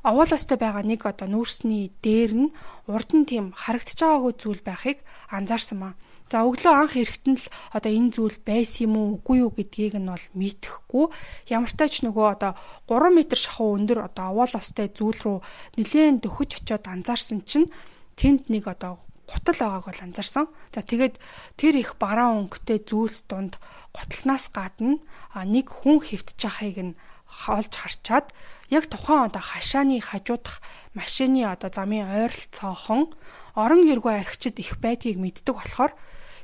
овоолостой 0.07 0.55
байгаа 0.61 0.85
нэг 0.87 1.03
одоо 1.03 1.27
нүүрсний 1.27 1.91
дээр 2.05 2.33
нь 2.47 2.55
урд 2.87 3.11
нь 3.17 3.27
тийм 3.27 3.51
харагдаж 3.51 3.99
байгаагүй 3.99 4.33
зүйл 4.39 4.63
байхыг 4.63 4.99
анзаарсан 5.35 5.79
маа. 5.83 5.95
За 6.27 6.43
өглөө 6.43 6.75
анх 6.75 6.99
эрэхтэн 6.99 7.39
л 7.39 7.47
одоо 7.71 7.93
энэ 7.95 8.11
зүйл 8.11 8.39
байсан 8.43 8.91
юм 8.91 8.95
уу 8.99 9.09
үгүй 9.23 9.47
юу 9.47 9.55
гэдгийг 9.55 9.95
нь 10.03 10.11
бол 10.11 10.27
мэдхгүй 10.35 11.07
ямар 11.55 11.71
ч 11.71 12.03
нөгөө 12.03 12.27
одоо 12.35 12.53
3 12.91 13.15
м 13.15 13.19
шахуу 13.31 13.79
өндөр 13.79 14.11
одоо 14.11 14.35
овоол 14.35 14.55
остой 14.59 14.91
зүйл 14.91 15.15
рүү 15.23 15.39
нэлээд 15.79 16.27
дөхөж 16.27 16.51
очиод 16.59 16.85
анзаарсан 16.91 17.47
чинь 17.47 17.71
тэнд 18.19 18.51
нэг 18.51 18.67
одоо 18.67 18.99
гутал 19.31 19.55
байгааг 19.55 19.87
бол 19.87 20.03
анзаарсан. 20.03 20.51
За 20.75 20.83
тэгээд 20.83 21.23
тэр 21.55 21.79
их 21.79 21.95
бараа 21.95 22.35
өнгөтэй 22.43 22.83
зүйлс 22.83 23.31
донд 23.31 23.63
гутлнаас 23.95 24.51
гадна 24.51 24.99
нэг 25.47 25.71
хүн 25.71 26.03
хөвтж 26.03 26.43
байгааг 26.43 26.79
нь 26.91 26.99
олж 27.47 27.73
харчаад 27.75 28.35
яг 28.71 28.87
тухайн 28.91 29.31
одоо 29.31 29.43
хашааны 29.43 30.03
хажуудах 30.03 30.63
машины 30.95 31.47
одоо 31.47 31.71
замын 31.71 32.07
ойролцоохон 32.07 33.11
орон 33.55 33.83
хэргүй 33.87 34.15
архичид 34.23 34.59
их 34.63 34.79
байдгийг 34.83 35.19
мэддэг 35.19 35.55
болохоор 35.55 35.93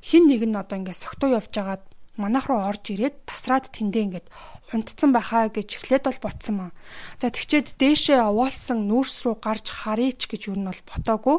хин 0.02 0.26
нэг 0.26 0.42
нь 0.44 0.59
одоо 0.59 0.76
ингээд 0.82 0.99
согтуу 0.99 1.30
явж 1.30 1.54
байгаад 1.54 1.82
манайх 2.21 2.50
руу 2.50 2.61
орж 2.61 2.92
ирээд 2.92 3.25
тасраад 3.25 3.73
тэндээ 3.73 4.02
ингээд 4.06 4.26
унтцсан 4.75 5.11
байхаа 5.16 5.49
гэж 5.49 5.68
эхлээд 5.80 6.04
бол 6.09 6.21
ботсон 6.26 6.54
маа. 6.59 6.71
За 7.21 7.32
тэгчээд 7.32 7.80
дээшээ 7.80 8.21
овоолсон 8.21 8.88
нүүрс 8.90 9.16
рүү 9.25 9.37
гарч 9.40 9.66
харъяч 9.71 10.28
гэж 10.28 10.52
юу 10.52 10.56
нь 10.61 10.68
бол 10.68 10.82
ботоогүй 10.90 11.38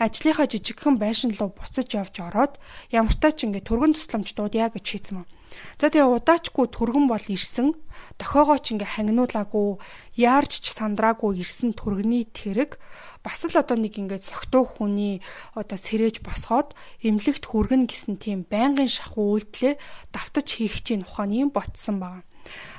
ажлынхаа 0.00 0.46
жижигхэн 0.48 0.96
байшин 1.00 1.32
руу 1.36 1.52
буцаж 1.52 1.88
явж 1.92 2.14
ороод 2.20 2.54
ямартай 2.92 3.32
ч 3.32 3.48
ингээд 3.48 3.68
түргэн 3.68 3.96
тусламж 3.96 4.28
дуудъя 4.36 4.68
гэж 4.72 4.84
шийдсэн 4.84 5.14
маа. 5.20 5.26
За 5.80 5.92
тэгээ 5.92 6.08
удаачгүй 6.08 6.66
түргэн 6.72 7.06
бол 7.08 7.26
ирсэн. 7.28 7.76
Дохоогоо 8.20 8.58
ч 8.60 8.76
ингээ 8.76 8.96
хангинуулаагүй, 8.96 9.76
яарч 10.16 10.64
ч 10.64 10.72
сандраагүй 10.72 11.40
ирсэн 11.40 11.76
түргэний 11.76 12.24
тэрэг 12.28 12.80
бас 13.26 13.42
л 13.44 13.58
одоо 13.58 13.76
нэг 13.76 13.98
ингээд 13.98 14.22
согтуу 14.22 14.64
хүний 14.64 15.18
одоо 15.58 15.76
сэрэж 15.76 16.22
босгоод 16.22 16.78
эмнэлэгт 17.02 17.44
хүргэн 17.50 17.90
гэсэн 17.90 18.16
тийм 18.22 18.46
байнгын 18.46 18.86
шахуу 18.86 19.34
үйлдэлээ 19.36 19.74
давтаж 20.14 20.46
хийх 20.46 20.80
чинь 20.86 21.02
ухаан 21.02 21.34
юм 21.34 21.50
ботсон 21.50 21.98
байна 21.98 22.22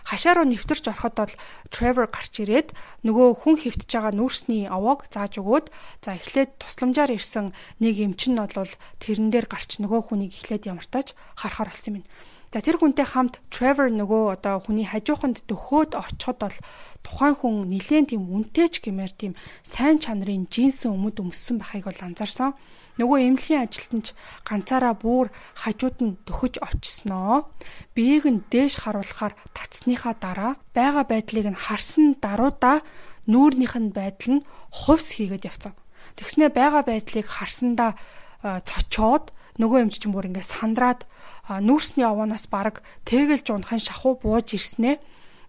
хашаа 0.08 0.34
руу 0.40 0.48
нэвтэрч 0.48 0.88
ороход 0.88 1.16
бол 1.20 1.34
Trevor 1.74 2.08
гарч 2.08 2.34
ирээд 2.44 2.72
нөгөө 3.04 3.28
хүн 3.44 3.56
хөвтж 3.60 3.90
байгаа 3.92 4.14
нүүрсний 4.16 4.64
овоог 4.72 5.12
зааж 5.12 5.44
өгөөд 5.44 5.68
за 6.04 6.16
эхлээд 6.16 6.52
тусламжаар 6.64 7.12
ирсэн 7.12 7.52
нэг 7.84 7.96
эмчин 8.00 8.40
нь 8.40 8.42
бол 8.42 8.72
тэрэн 9.04 9.28
дээр 9.32 9.48
гарч 9.52 9.84
нөгөө 9.84 10.02
хүнийг 10.08 10.32
эхлээд 10.32 10.72
ямартаж 10.72 11.12
харахаар 11.36 11.72
болсон 11.72 12.00
юм. 12.00 12.06
За 12.48 12.64
тэр 12.64 12.80
хүнтэй 12.80 13.04
хамт 13.04 13.44
Trevor 13.52 13.92
нөгөө 13.92 14.40
одоо 14.40 14.64
хүний 14.64 14.88
хажууханд 14.88 15.44
дөхөөд 15.52 16.00
очиход 16.00 16.40
бол 16.40 16.58
тухайн 17.04 17.36
хүн 17.36 17.68
нилээн 17.68 18.08
тийм 18.08 18.24
үнтэйч 18.32 18.80
гэмээр 18.88 19.12
тийм 19.20 19.34
сайн 19.68 20.00
чанарын 20.00 20.48
джинсэн 20.48 20.96
өмд 20.96 21.20
өмссөн 21.20 21.60
байхыг 21.60 21.92
бол 21.92 22.08
анзаарсан. 22.08 22.56
Нөгөө 22.96 23.36
эмнэлгийн 23.36 23.68
ажилтнч 23.68 24.16
ганцаараа 24.48 24.96
бүр 24.96 25.28
хажууд 25.60 25.98
нь 26.00 26.16
дөхөж 26.24 26.64
очсноо. 26.64 27.52
Биеийг 27.92 28.26
нь 28.32 28.48
дээш 28.48 28.80
харуулахаар 28.80 29.36
татсныхаа 29.52 30.16
дараа 30.16 30.56
байгаа 30.72 31.04
байдлыг 31.04 31.52
нь 31.52 31.62
харсан 31.68 32.16
даруйда 32.16 32.80
нүүрнийх 33.28 33.76
нь 33.76 33.92
байдал 33.92 34.40
нь 34.40 34.46
хувс 34.72 35.20
хийгээд 35.20 35.52
явцсан. 35.52 35.76
Тэгснэ 36.16 36.48
байгаа 36.56 36.88
байдлыг 36.88 37.28
харсандаа 37.28 38.00
цочоод 38.42 39.36
нөгөө 39.60 39.84
эмч 39.84 40.00
чинь 40.00 40.16
бүр 40.16 40.32
ингээд 40.32 40.48
сандраад 40.48 41.04
нүүрсний 41.48 42.08
овооноос 42.08 42.52
бараг 42.52 42.84
тэгэлж 43.08 43.56
унахын 43.56 43.80
шахуу 43.80 44.20
бууж 44.20 44.56
ирснээ 44.56 45.00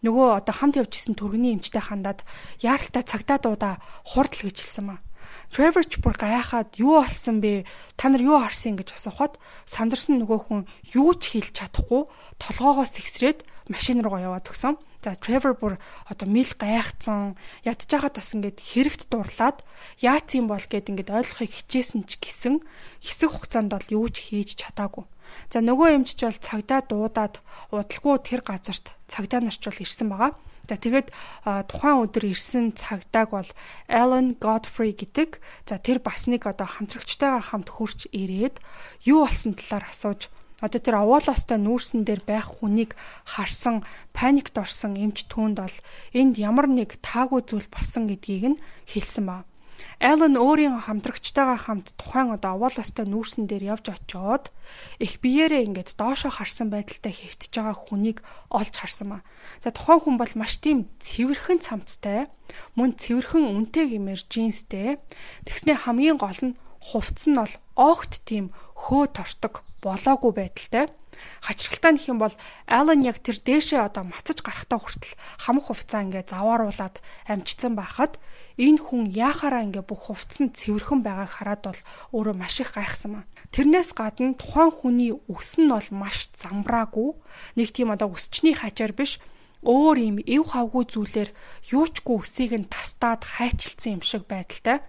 нөгөө 0.06 0.38
одоо 0.38 0.54
хамт 0.54 0.78
явж 0.78 0.94
исэн 0.94 1.18
түргэний 1.18 1.58
эмчтэй 1.58 1.82
хандаад 1.82 2.22
яаралтай 2.62 3.02
цагтаа 3.02 3.38
дуудаа 3.42 3.74
хурдл 4.06 4.46
гэж 4.46 4.62
хэлсэн 4.62 4.86
маа. 4.86 4.98
Trevor 5.50 5.84
ч 5.84 5.98
бүр 5.98 6.14
гайхаад 6.14 6.76
юу 6.78 7.00
болсон 7.00 7.40
бэ? 7.40 7.64
Та 7.96 8.12
нар 8.12 8.22
юу 8.22 8.38
харсан 8.38 8.76
гэж 8.76 8.94
асуухад 8.94 9.40
сандарсан 9.64 10.20
нөгөө 10.20 10.38
хүн 10.44 10.60
юу 10.92 11.16
ч 11.16 11.40
хэлж 11.40 11.56
чадахгүй 11.56 12.04
толгоогоос 12.36 13.00
ихсрээд 13.00 13.48
машин 13.72 14.04
руугаа 14.04 14.28
яваад 14.28 14.46
өгсөн. 14.48 14.76
За 15.02 15.16
Trevor 15.16 15.56
бүр 15.56 15.74
одоо 16.04 16.28
мэл 16.28 16.52
гайхацсан 16.52 17.40
ядж 17.64 17.88
байгаад 17.88 18.20
бас 18.20 18.30
ингээд 18.36 18.58
хэрэгт 18.60 19.02
дурлаад 19.08 19.64
яац 20.04 20.28
юм 20.36 20.52
бол 20.52 20.60
гэд 20.60 20.92
ингээд 20.92 21.16
ойлгохыг 21.16 21.48
хичээсэн 21.48 22.04
ч 22.04 22.20
гэсэн 22.20 22.60
хэсэг 23.00 23.30
хугацаанд 23.32 23.72
бол 23.72 23.88
юу 23.88 24.06
ч 24.12 24.28
хийж 24.28 24.58
чадаагүй. 24.60 25.08
За 25.52 25.58
нөгөө 25.64 26.00
эмчч 26.00 26.24
бол 26.24 26.38
цагдаа 26.38 26.80
дуудаад 26.84 27.40
удалгүй 27.72 28.16
тэр 28.22 28.40
газарт 28.44 28.92
цагдаа 29.08 29.40
нарч 29.42 29.62
бол 29.64 29.82
ирсэн 29.82 30.08
байгаа. 30.08 30.32
За 30.68 30.76
тэгээд 30.76 31.08
тухайн 31.72 32.04
өдөр 32.04 32.28
ирсэн 32.28 32.76
цагдааг 32.76 33.32
бол 33.32 33.50
Alan 33.88 34.36
Godfrey 34.36 34.92
гэдэг. 34.92 35.40
За 35.64 35.80
тэр 35.80 36.04
бас 36.04 36.28
нэг 36.28 36.44
одоо 36.44 36.68
хамтрагчтайгаа 36.68 37.40
хамт 37.40 37.72
хурч 37.72 38.12
ирээд 38.12 38.60
юу 39.08 39.24
болсон 39.24 39.56
талаар 39.56 39.88
асууж 39.88 40.28
Одоо 40.58 40.82
тэр 40.82 40.98
овоолоостой 40.98 41.54
нүүрсэн 41.62 42.02
дээр 42.02 42.26
байх 42.26 42.58
хүнийг 42.58 42.98
харсан, 43.22 43.86
паникт 44.10 44.58
орсон 44.58 44.98
эмч 44.98 45.30
түүнд 45.30 45.62
бол 45.62 45.76
энд 46.18 46.34
ямар 46.34 46.66
нэг 46.66 46.98
таагүй 46.98 47.46
зүйл 47.46 47.70
болсон 47.70 48.10
гэдгийг 48.10 48.58
нь 48.58 48.60
хэлсэн 48.90 49.24
ба. 49.30 49.46
Аллен 49.98 50.38
өөрийн 50.38 50.78
хамтрагчтайгаа 50.86 51.58
хамт 51.58 51.94
тухайн 51.98 52.34
одоо 52.34 52.54
овоолоостой 52.54 53.06
нүүрсэн 53.06 53.50
дээр 53.50 53.78
явж 53.78 53.90
очиод 53.90 54.54
их 55.02 55.18
биеэрээ 55.22 55.66
ингээд 55.66 55.98
доошоо 55.98 56.30
харсан 56.30 56.70
байдалтай 56.70 57.10
хэвтэж 57.10 57.52
байгаа 57.54 57.76
хүнийг 57.78 58.18
олж 58.50 58.74
харсан 58.78 59.08
ба. 59.10 59.18
За 59.58 59.74
тухайн 59.74 60.02
хүн 60.02 60.16
бол 60.18 60.34
маш 60.38 60.62
тийм 60.62 60.86
цэвэрхэн 61.02 61.58
цамцтай, 61.58 62.30
мөн 62.78 62.94
цэвэрхэн 62.94 63.42
үнэтэй 63.42 63.98
гэмээр 63.98 64.22
джинстэй. 64.26 65.02
Тэгснэ 65.46 65.74
хамгийн 65.86 66.18
гол 66.18 66.40
нь 66.46 66.58
хувцс 66.78 67.26
нь 67.26 67.38
бол 67.38 67.54
огт 67.74 68.22
тийм 68.22 68.54
хөө 68.78 69.10
тордог 69.14 69.66
болоогүй 69.82 70.32
байдалтай. 70.34 70.86
Хачирхалтай 71.42 71.92
нөх 71.94 72.04
юм 72.08 72.18
бол 72.18 72.34
Алан 72.66 73.00
яг 73.02 73.18
тэр 73.22 73.38
дээшээ 73.38 73.80
одоо 73.84 74.04
мацаж 74.08 74.42
гарахтаа 74.42 74.78
хүртэл 74.80 75.14
хамх 75.44 75.70
хувцаа 75.70 76.04
ингээ 76.06 76.24
завааруулад 76.26 77.00
амжицсан 77.28 77.74
байхад 77.78 78.20
энэ 78.58 78.82
хүн 78.82 79.10
яахаараа 79.10 79.66
ингээ 79.66 79.84
бүх 79.86 80.10
хувцс 80.10 80.42
нь 80.42 80.54
цэвэрхэн 80.54 81.00
байгааг 81.06 81.30
хараад 81.30 81.62
бол 81.66 81.80
өөрөө 82.16 82.34
маш 82.34 82.58
их 82.62 82.74
гайхсан 82.74 83.10
маа. 83.14 83.24
Тэрнээс 83.54 83.94
гадна 83.94 84.34
тухайн 84.34 84.72
хүний 84.74 85.12
үс 85.30 85.58
нь 85.58 85.70
бол 85.70 85.88
маш 85.94 86.30
замбраагүй. 86.34 87.14
Нэг 87.54 87.68
тийм 87.70 87.94
одоо 87.94 88.10
үсчний 88.10 88.54
хажаар 88.58 88.92
биш 88.92 89.22
өөр 89.66 89.96
юм 89.98 90.16
эв 90.22 90.54
хавгүй 90.54 90.84
зүйлээр 90.86 91.30
юучгүй 91.74 92.16
үсийг 92.22 92.52
нь 92.54 92.70
тастаад 92.70 93.26
хайчилсан 93.26 93.98
юм 93.98 94.02
шиг 94.06 94.22
байдалтай 94.30 94.86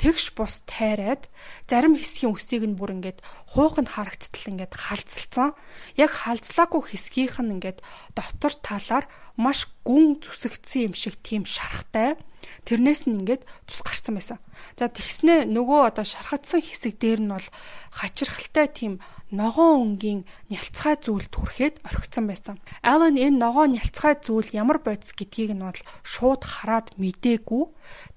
тэгш 0.00 0.32
бус 0.32 0.64
тайраад 0.64 1.28
зарим 1.68 1.92
хэсгийн 1.92 2.32
үсийг 2.32 2.64
нь 2.64 2.72
бүр 2.80 2.96
ингээд 2.96 3.20
хууханд 3.52 3.92
харагдтал 3.92 4.48
ингээд 4.56 4.72
халзалцсан. 4.72 5.52
Яг 6.00 6.10
халзлаагүй 6.24 6.80
хэсгийнх 6.88 7.36
нь 7.44 7.60
ингээд 7.60 7.84
дотор 8.16 8.54
талаар 8.64 9.04
маш 9.36 9.68
гүн 9.84 10.24
зүсэгдсэн 10.24 10.88
юм 10.88 10.94
шиг 10.96 11.20
тийм 11.20 11.44
шарахтай. 11.44 12.16
Тэрнээс 12.64 13.04
нь 13.04 13.20
ингээд 13.20 13.44
тус 13.68 13.84
гарсан 13.84 14.16
байсан. 14.16 14.38
За 14.80 14.88
тэгснэ 14.88 15.44
нөгөө 15.44 15.92
одоо 15.92 16.04
шархагдсан 16.08 16.64
хэсэг 16.64 16.96
дээр 16.96 17.20
нь 17.20 17.32
бол 17.36 17.48
хачирхалтай 17.92 18.72
тийм 18.72 19.04
ногоон 19.30 19.94
өнгийн 19.94 20.26
нялцгай 20.50 20.98
зүйлд 20.98 21.30
хүрэхэд 21.30 21.86
орхигдсан 21.86 22.26
байсан. 22.26 22.56
Алан 22.82 23.14
энэ 23.14 23.38
ногоон 23.38 23.78
нялцгай 23.78 24.18
зүйл 24.18 24.50
ямар 24.50 24.82
бодис 24.82 25.14
гэдгийг 25.14 25.54
нь 25.54 25.62
бол 25.62 25.80
шууд 26.02 26.42
хараад 26.42 26.90
мдээгүй. 26.98 27.64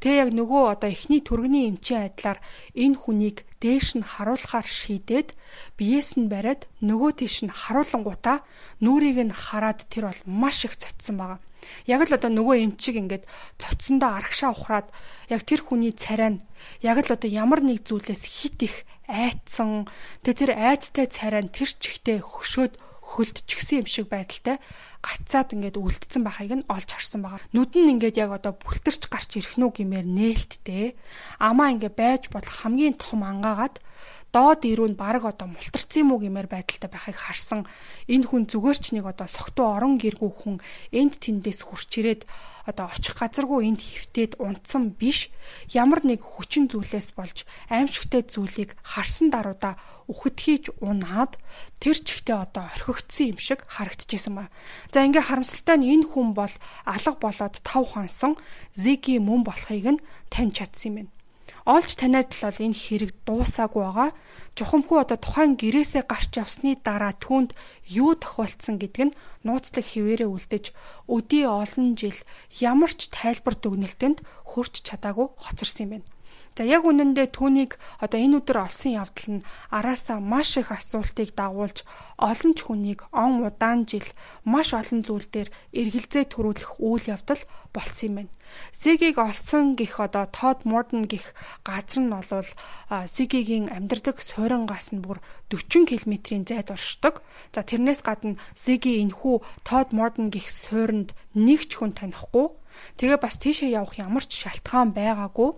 Тэ 0.01 0.25
яг 0.25 0.29
нөгөө 0.33 0.73
одоо 0.73 0.89
эхний 0.89 1.21
түргэний 1.21 1.69
эмчийн 1.69 2.09
айдлаар 2.09 2.41
энэ 2.73 2.97
хүнийг 2.97 3.37
дээш 3.61 4.01
нь 4.01 4.05
харуулахаар 4.05 4.65
шийдээд 4.65 5.37
биеэс 5.77 6.17
нь 6.17 6.27
бариад 6.33 6.65
нөгөө 6.81 7.11
тийш 7.21 7.45
нь 7.45 7.53
харуулангуудаа 7.53 8.41
нүрийг 8.81 9.21
нь 9.21 9.33
хараад 9.33 9.85
тэр 9.93 10.09
бол 10.09 10.21
маш 10.25 10.65
их 10.65 10.73
цоцсон 10.73 11.17
байгаа. 11.21 11.39
Яг 11.87 12.03
л 12.03 12.15
одоо 12.15 12.31
нөгөө 12.31 12.55
эмчиг 12.63 12.95
ингээд 12.99 13.27
цоцсондоо 13.61 14.19
арагшаа 14.19 14.51
ухраад 14.51 14.87
яг 15.31 15.41
тэр 15.47 15.63
хүний 15.63 15.95
царай 15.95 16.35
нь 16.35 16.43
яг 16.83 16.99
л 16.99 17.13
одоо 17.15 17.29
ямар 17.29 17.63
нэг 17.63 17.87
зүйлээс 17.87 18.23
хит 18.27 18.59
их 18.67 18.75
айцсан 19.07 19.87
тэгээ 20.23 20.39
тэр 20.39 20.51
айцтай 20.55 21.05
царай 21.11 21.43
нь 21.43 21.51
тэр 21.51 21.69
чихтэй 21.75 22.19
хөшөөд 22.23 22.79
хөлдчихсэн 23.03 23.83
юм 23.83 23.87
шиг 23.87 24.07
байдалтай 24.07 24.57
гацаад 25.03 25.51
ингээд 25.59 25.75
үлдсэн 25.75 26.23
байхыг 26.23 26.63
нь 26.63 26.67
олж 26.71 26.89
харсан 26.95 27.19
байгаа. 27.19 27.43
Нүд 27.51 27.75
нь 27.75 27.99
ингээд 27.99 28.15
яг 28.23 28.31
одоо 28.31 28.55
бүлтэрч 28.55 29.11
гарч 29.11 29.35
ирэх 29.35 29.59
нү 29.59 29.75
гэмээр 29.75 30.07
нээлттэй. 30.07 30.95
Амаа 31.43 31.75
ингээд 31.75 31.99
байж 31.99 32.23
болох 32.31 32.63
хамгийн 32.63 32.95
том 32.95 33.27
ангаагаад 33.27 33.83
доод 34.31 34.63
ирүүн 34.63 34.95
баг 34.95 35.27
одоо 35.27 35.51
мултарсан 35.51 36.07
юм 36.07 36.15
уу 36.15 36.23
гэмээр 36.23 36.47
байдалтай 36.47 36.87
байхыг 36.87 37.19
харсан. 37.19 37.67
Энэ 38.07 38.25
хүн 38.25 38.43
зүгээр 38.47 38.79
ч 38.79 38.95
нэг 38.95 39.05
одоо 39.05 39.27
согтуу 39.27 39.67
орон 39.75 39.99
гэргүй 39.99 40.31
хүн 40.31 40.55
энд 40.95 41.19
тэндээс 41.19 41.67
хурч 41.67 41.91
ирээд 41.99 42.23
одоо 42.63 42.87
очих 42.87 43.19
газаргүй 43.19 43.67
энд 43.67 43.81
хөвтөөд 43.83 44.39
унтсан 44.39 44.95
биш. 44.95 45.31
Ямар 45.71 46.03
нэг 46.07 46.23
хүчин 46.23 46.71
зүйлээс 46.71 47.15
болж 47.15 47.43
аимшигтэй 47.67 48.23
зүйлийг 48.23 48.75
харсан 48.83 49.27
даруйда 49.31 49.75
үхэтхийж 50.07 50.79
унаад 50.79 51.39
тэр 51.83 51.97
чихтэй 51.99 52.35
одоо 52.35 52.67
орхигдсон 52.71 53.35
юм 53.35 53.39
шиг 53.39 53.63
харагдчихсан 53.67 54.33
ба. 54.35 54.51
За 54.91 55.03
ингээ 55.03 55.27
харамсалтай 55.27 55.77
нь 55.79 55.91
энэ 55.91 56.07
хүн 56.07 56.31
бол 56.31 56.53
алга 56.87 57.19
болоод 57.19 57.55
тав 57.63 57.83
хонсон 57.83 58.39
Зиги 58.71 59.19
мөн 59.19 59.43
болохыг 59.43 59.99
нь 59.99 60.03
таньж 60.31 60.59
чадсан 60.59 60.87
юм 60.91 60.95
байна 61.07 61.22
олж 61.63 61.91
таниад 61.95 62.29
л 62.35 62.43
бол 62.47 62.59
энэ 62.67 62.75
хэрэг 62.75 63.11
дуусаагүй 63.27 63.83
байгаа. 63.83 64.09
Жухамхүү 64.57 64.97
одоо 64.99 65.17
тухайн 65.17 65.55
гэрээсээ 65.55 66.03
гарч 66.07 66.31
явсны 66.43 66.75
дараа 66.79 67.13
түүнд 67.15 67.55
юу 67.87 68.13
тохиолдсон 68.19 68.77
гэдг 68.79 68.99
нь 69.07 69.15
нууцлаг 69.47 69.85
хിവэрэ 69.87 70.27
үлдэж 70.27 70.75
өдий 71.07 71.47
олон 71.47 71.95
жил 71.95 72.19
ямар 72.59 72.91
ч 72.91 73.07
тайлбар 73.09 73.55
дүгнэлтэнд 73.59 74.19
хүрч 74.49 74.83
чадаагүй 74.87 75.27
хоцорсон 75.39 75.83
юм 75.85 75.91
байна. 75.97 76.07
За 76.53 76.61
яг 76.69 76.85
үнэндээ 76.85 77.33
түүнийг 77.33 77.81
одоо 77.97 78.19
энэ 78.21 78.37
өдөр 78.37 78.69
олсон 78.69 78.93
явдал 79.01 79.41
нь 79.41 79.45
араасаа 79.73 80.21
маш 80.21 80.53
их 80.61 80.69
асуултыг 80.69 81.33
дагуулж 81.33 81.81
олон 82.21 82.51
ч 82.53 82.59
хүнийг 82.69 83.09
он 83.09 83.41
удаан 83.41 83.89
жил 83.89 84.05
маш 84.45 84.77
олон 84.77 85.01
зүйл 85.01 85.25
дээр 85.33 85.49
эргэлзээ 85.73 86.29
төрүүлэх 86.29 86.77
үйл 86.77 87.09
явдал 87.09 87.41
болсон 87.73 88.05
юм 88.05 88.15
байна. 88.21 88.33
Зигийг 88.69 89.17
олсон 89.17 89.73
гих 89.73 89.97
одоо 89.97 90.29
Тод 90.29 90.61
Морден 90.69 91.09
гих 91.09 91.33
газар 91.65 92.05
нь 92.05 92.13
болвол 92.13 92.49
Зигийн 93.09 93.73
амьдардаг 93.73 94.21
суйрангаас 94.21 94.93
нь 94.93 95.01
бүр 95.01 95.17
40 95.49 95.89
км-ийн 95.89 96.45
зайд 96.45 96.69
оршдог. 96.69 97.25
За 97.49 97.65
тэрнээс 97.65 98.05
гадна 98.05 98.37
Зиги 98.53 99.01
энхүү 99.01 99.41
Тод 99.65 99.89
Морден 99.89 100.29
гих 100.29 100.53
суйранд 100.53 101.17
нэг 101.33 101.65
ч 101.65 101.81
хүн 101.81 101.97
танихгүй. 101.97 102.53
Тэгээ 103.01 103.17
бас 103.17 103.41
тийшээ 103.41 103.73
явах 103.73 103.97
ямар 103.97 104.21
ч 104.21 104.45
шалтгаан 104.45 104.93
байгаагүй 104.93 105.57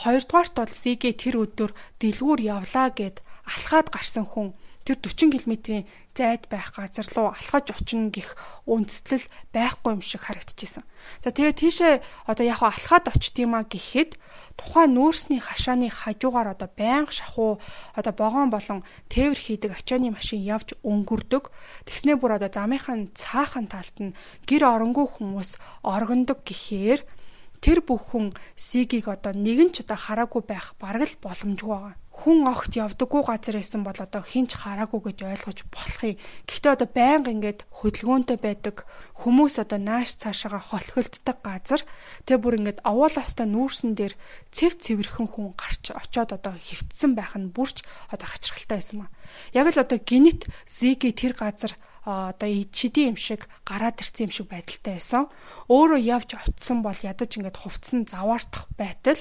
Хоёрдугаарт 0.00 0.54
бол 0.56 0.72
Зигэ 0.72 1.12
тэр 1.16 1.44
өдөр 1.44 1.70
дэлгүүр 2.00 2.40
явлаа 2.42 2.88
гэд 2.92 3.22
алхаад 3.46 3.88
гарсан 3.94 4.26
хүн 4.28 4.54
тэр 4.86 5.02
40 5.02 5.34
км-ийн 5.34 5.84
зайд 6.14 6.46
байх 6.46 6.70
газар 6.78 7.04
руу 7.18 7.34
алхаж 7.34 7.74
очино 7.74 8.08
гих 8.08 8.38
үндслэл 8.70 9.26
байхгүй 9.50 9.98
юм 9.98 10.00
шиг 10.00 10.22
харагдчихсэн. 10.22 10.86
За 11.18 11.34
тэгээ 11.34 11.58
тийшээ 11.58 11.94
одоо 12.30 12.46
яг 12.46 12.62
алхаад 12.62 13.10
очт 13.10 13.34
юм 13.42 13.58
а 13.58 13.66
гэхэд 13.66 14.14
тухайн 14.54 14.94
нүүрсний 14.94 15.42
хашааны 15.42 15.90
хажуугаар 15.90 16.54
одоо 16.54 16.70
байнга 16.70 17.10
шахуу 17.10 17.58
одоо 17.98 18.12
богоон 18.14 18.48
болон 18.54 18.86
тээвэр 19.10 19.36
хийдэг 19.36 19.74
ачааны 19.74 20.14
машин 20.14 20.40
явж 20.40 20.78
өнгөрдөг. 20.86 21.50
Тэгснээ 21.84 22.16
бүр 22.16 22.38
одоо 22.38 22.48
замынхан 22.48 23.10
цаахан 23.12 23.66
талд 23.66 23.96
нь 23.98 24.16
гэр 24.46 24.70
оронгүй 24.70 25.04
хүмүүс 25.18 25.58
оргондог 25.82 26.46
гэхээр 26.46 27.02
тэр 27.66 27.82
бүх 27.82 28.14
хүн 28.14 28.30
Сигийг 28.54 29.10
одоо 29.10 29.34
нэгэн 29.34 29.74
ч 29.74 29.82
одоо 29.82 29.98
хараагүй 29.98 30.42
байх 30.46 30.78
бараг 30.78 31.02
л 31.02 31.18
боломжгүй 31.18 31.66
байгаа. 31.66 31.98
Хүн 32.14 32.46
огт 32.46 32.78
явдаггүй 32.78 33.26
газар 33.26 33.58
байсан 33.58 33.82
бол 33.82 33.98
одоо 33.98 34.22
хинч 34.22 34.54
хараагүй 34.54 35.10
гэж 35.10 35.18
ойлгож 35.26 35.58
болох 35.74 36.02
юм. 36.06 36.14
Гэхдээ 36.46 36.72
одоо 36.78 36.88
байнга 36.94 37.34
ингээд 37.34 37.66
хөдөлгөөнтэй 37.66 38.38
байдаг 38.38 38.86
хүмүүс 39.18 39.58
одоо 39.58 39.82
нааш 39.82 40.14
цаашаага 40.14 40.62
холхилддаг 40.62 41.38
газар 41.42 41.82
тэг 42.22 42.38
бүр 42.38 42.62
ингээд 42.62 42.86
овоолаастай 42.86 43.50
нүүрсэн 43.50 43.98
дээр 43.98 44.14
цэв 44.54 44.78
цэвэрхэн 44.78 45.26
хүн 45.26 45.58
гарч 45.58 45.90
очоод 45.90 46.38
одоо 46.38 46.54
хөвтсөн 46.54 47.18
байх 47.18 47.34
нь 47.34 47.50
бүрч 47.50 47.82
одоо 48.14 48.30
хачирхалтай 48.30 48.78
байсан 48.78 48.96
маа. 49.02 49.10
Яг 49.50 49.74
л 49.74 49.82
одоо 49.82 49.98
гинет 49.98 50.46
Зиги 50.70 51.10
тэр 51.10 51.34
газар 51.34 51.74
одоо 52.06 52.48
чидийн 52.70 53.12
юм 53.12 53.18
шиг 53.18 53.50
гараад 53.66 53.98
ирсэн 53.98 54.30
юм 54.30 54.32
шиг 54.32 54.46
байдалтай 54.46 54.94
байсан. 54.94 55.26
Өөрөө 55.66 55.98
явж 55.98 56.38
очсон 56.38 56.86
бол 56.86 56.94
ядаж 56.94 57.30
ингээд 57.34 57.58
хувцсан 57.58 58.06
заваартах 58.06 58.70
байтал 58.78 59.18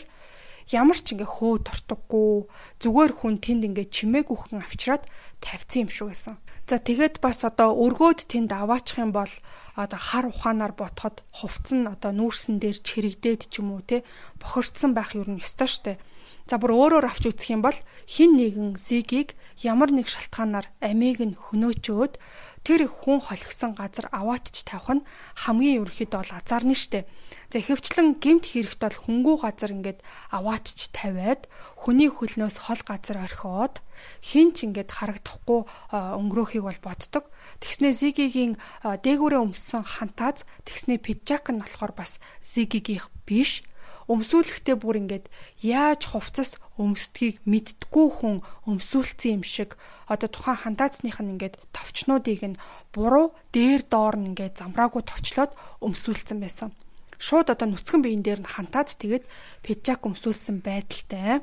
ямар 0.70 0.98
ч 0.98 1.18
ингээ 1.18 1.26
хөө 1.26 1.66
тортоггүй 1.66 2.46
зүгээр 2.82 3.12
хүн 3.18 3.36
тэнд 3.42 3.64
ингээ 3.74 3.90
чимээгүйхэн 3.90 4.62
авчираад 4.62 5.04
тавьсан 5.42 5.86
юм 5.86 5.90
шиг 5.90 6.08
байсан. 6.14 6.36
За 6.66 6.82
тэгээд 6.82 7.22
бас 7.22 7.46
одоо 7.46 7.78
өргөөд 7.78 8.26
тэнд 8.26 8.50
аваачих 8.50 8.98
юм 8.98 9.14
бол 9.14 9.30
одоо 9.78 10.00
хар 10.02 10.26
ухаанаар 10.30 10.74
ботход 10.74 11.22
хувцсан 11.30 11.86
одоо 11.86 12.10
нүүрсэн 12.10 12.58
дээр 12.58 12.82
чирэгдээд 12.82 13.54
ч 13.54 13.62
юм 13.62 13.78
уу 13.78 13.86
те 13.86 14.02
бохирдсан 14.42 14.98
байх 14.98 15.14
нь 15.14 15.38
ёстой 15.38 15.70
штэ. 15.70 16.02
За 16.46 16.62
бүр 16.62 16.78
өөрөөр 16.78 17.10
авч 17.10 17.26
үзэх 17.34 17.58
юм 17.58 17.66
бол 17.66 17.74
хин 18.06 18.38
нэгэн 18.38 18.78
зигийг 18.78 19.34
ямар 19.66 19.90
нэг 19.90 20.06
шалтгаанаар 20.06 20.70
амийг 20.78 21.18
нь 21.26 21.34
хөнөөчөөд 21.34 22.22
тэр 22.62 22.86
хүн 22.86 23.18
холгсон 23.18 23.74
газар 23.74 24.10
аваачч 24.14 24.66
тавих 24.66 25.02
нь 25.02 25.06
хамгийн 25.42 25.82
ерөөхдөө 25.86 26.22
бол 26.22 26.34
азарна 26.38 26.78
штэ. 26.78 27.10
За 27.50 27.58
ихэвчлэн 27.62 28.22
гемт 28.22 28.46
хэрэгт 28.46 28.78
бол 28.78 28.98
хөнгүү 29.06 29.36
газар 29.42 29.74
ингээд 29.74 30.00
аваачч 30.34 30.94
тавиад 30.94 31.50
хүний 31.82 32.10
хөлнөөс 32.14 32.58
хол 32.70 32.82
газар 32.86 33.26
орхиод 33.26 33.82
хин 34.22 34.54
ч 34.54 34.70
ингээд 34.70 34.94
харагдахгүй 34.94 35.66
өнгөрөөхийг 35.94 36.66
бол 36.66 36.82
боддог. 36.82 37.26
Тэгснээ 37.62 37.94
Зигийн 37.94 38.54
дээгүүрээ 38.82 39.42
өмссөн 39.46 39.82
хантааз 39.82 40.46
тэгснээ 40.66 41.02
пиджак 41.02 41.50
нь 41.54 41.62
болохоор 41.62 41.94
бас 41.94 42.18
Зигигийнх 42.42 43.14
биш 43.30 43.66
өмсүүлэхдээ 44.12 44.78
бүр 44.78 45.02
ингээд 45.02 45.26
яаж 45.66 46.02
хувцас 46.14 46.62
өмсдгийг 46.78 47.42
мэдтгүү 47.50 48.08
хүн 48.22 48.36
өмсүүлсэн 48.70 49.42
юм 49.42 49.44
шиг 49.44 49.78
одоо 50.06 50.30
тухайн 50.30 50.62
хандаацных 50.62 51.18
нь 51.22 51.34
ингээд 51.34 51.58
товчнуудыг 51.74 52.42
нь 52.46 52.60
буруу 52.94 53.34
дээр 53.50 53.82
доор 53.90 54.16
нь 54.22 54.30
ингээд 54.30 54.62
замраагүй 54.62 55.02
товчлоод 55.02 55.58
өмсүүлсэн 55.82 56.38
байсан. 56.38 56.70
Шууд 57.18 57.48
одоо 57.50 57.68
нүцгэн 57.72 58.04
биеийн 58.04 58.22
дээр 58.22 58.44
нь 58.44 58.54
хантаад 58.54 58.92
тэгээд 58.92 59.26
пиджак 59.64 60.04
өмсүүлсэн 60.04 60.60
байдалтай. 60.62 61.42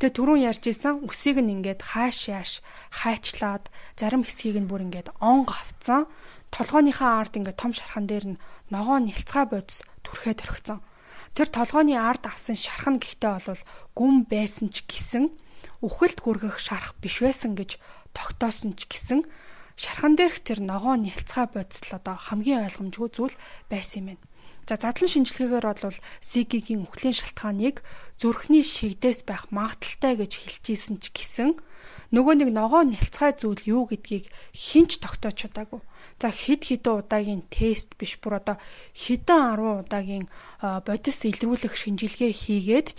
Тэгээ 0.00 0.16
түрүүн 0.16 0.44
ярьж 0.48 0.64
исэн 0.72 1.04
үсийг 1.04 1.38
нь 1.44 1.60
ингээд 1.60 1.84
хааш 1.84 2.18
яаш 2.32 2.52
хайчлаад 3.04 3.68
зарим 4.00 4.24
хэсгийг 4.24 4.58
нь 4.58 4.66
бүр 4.70 4.88
ингээд 4.88 5.12
онго 5.20 5.52
авцсан. 5.52 6.08
Толгойнхаа 6.50 7.20
ард 7.20 7.36
ингээд 7.36 7.60
том 7.60 7.70
шархан 7.76 8.08
дээр 8.08 8.26
нь 8.34 8.40
ногоо 8.72 8.98
нэлцгаа 8.98 9.44
бодис 9.44 9.84
түрхээ 10.02 10.34
төрөгцөн. 10.40 10.80
Тэр 11.36 11.48
толгойн 11.48 11.94
ард 11.94 12.26
авсан 12.26 12.56
шархан 12.58 12.98
гэхдээ 12.98 13.38
бол 13.46 13.62
гүн 13.94 14.16
байсан 14.26 14.68
ч 14.74 14.82
гэсэн 14.84 15.30
үхэлд 15.80 16.18
хүргэх 16.20 16.58
шарах 16.58 16.98
биш 17.00 17.22
байсан 17.22 17.54
гэж 17.54 17.80
тогтоосон 18.12 18.74
ч 18.76 18.90
гэсэн 18.90 19.20
шархан 19.78 20.18
дээрх 20.18 20.44
тэр 20.44 20.60
ногоо 20.60 20.98
нялцгай 20.98 21.46
бодисл 21.48 21.96
одоо 21.96 22.16
хамгийн 22.18 22.66
ойлгомжгүй 22.68 23.08
зүйл 23.14 23.36
байсан 23.72 23.96
юм 24.00 24.06
байна. 24.12 24.24
За 24.68 24.76
задлан 24.76 25.10
шинжилгээгээр 25.10 25.66
бол 25.66 25.98
Зигийн 26.20 26.84
үхлийн 26.84 27.16
шалтгааныг 27.16 27.82
зүрхний 28.20 28.62
шигдээс 28.62 29.24
байх 29.24 29.48
магадaltaй 29.50 30.14
гэж 30.20 30.32
хэлжсэн 30.36 31.00
ч 31.00 31.10
гэсэн 31.10 31.56
нөгөө 32.10 32.34
нэг 32.42 32.50
ногоо 32.50 32.82
нялцгай 32.82 33.38
зүйл 33.38 33.62
юу 33.70 33.82
гэдгийг 33.86 34.26
хинч 34.50 34.98
тогтоож 34.98 35.46
чадаагүй. 35.46 35.78
За 36.18 36.34
хэд 36.34 36.66
хэдэн 36.66 36.98
удаагийн 37.06 37.42
тест 37.46 37.94
биш 37.94 38.18
бүр 38.18 38.42
одоо 38.42 38.56
хэдэн 38.98 39.54
10 39.54 39.86
удаагийн 39.86 40.26
бодис 40.58 41.18
илрүүлэх 41.22 41.74
шинжилгээ 41.78 42.32
хийгээд 42.34 42.88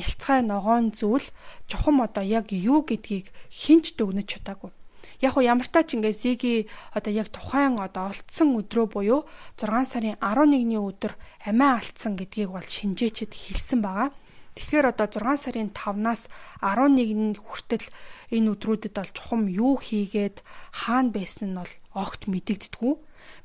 нялцгай 0.00 0.40
ногоон 0.40 0.88
зүйл 0.96 1.28
чухам 1.68 2.00
одоо 2.00 2.24
яг 2.24 2.48
юу 2.48 2.80
гэдгийг 2.80 3.28
хинч 3.52 3.92
дүгнэж 4.00 4.40
чадаагүй. 4.40 4.72
Яг 5.20 5.36
уу 5.36 5.44
ямар 5.44 5.68
тач 5.68 5.92
ингээ 5.96 6.12
Зиги 6.12 6.68
одоо 6.96 7.12
яг 7.12 7.28
тухайн 7.28 7.76
одоо 7.80 8.08
олдсон 8.12 8.56
өдрөө 8.60 8.86
буюу 8.88 9.20
6 9.60 9.84
сарын 9.84 10.16
11-ний 10.20 10.80
өдөр 10.80 11.12
амиа 11.44 11.76
алдсан 11.80 12.16
гэдгийг 12.16 12.52
бол 12.52 12.64
шинжээчэд 12.64 13.32
хэлсэн 13.32 13.80
байгаа. 13.80 14.12
Тэгэхээр 14.56 14.88
одоо 14.88 15.06
6 15.12 15.36
сарын 15.36 15.70
5-наас 15.76 16.32
11-нд 16.64 17.36
хүртэл 17.36 17.86
энэ 18.32 18.56
өдрүүдэд 18.56 18.96
бол 18.96 19.12
чухам 19.12 19.42
юу 19.52 19.76
хийгээд 19.76 20.40
хаана 20.72 21.12
байсан 21.12 21.52
нь 21.52 21.58
бол 21.60 21.72
огт 21.92 22.24
мэдэгддэггүй. 22.24 22.94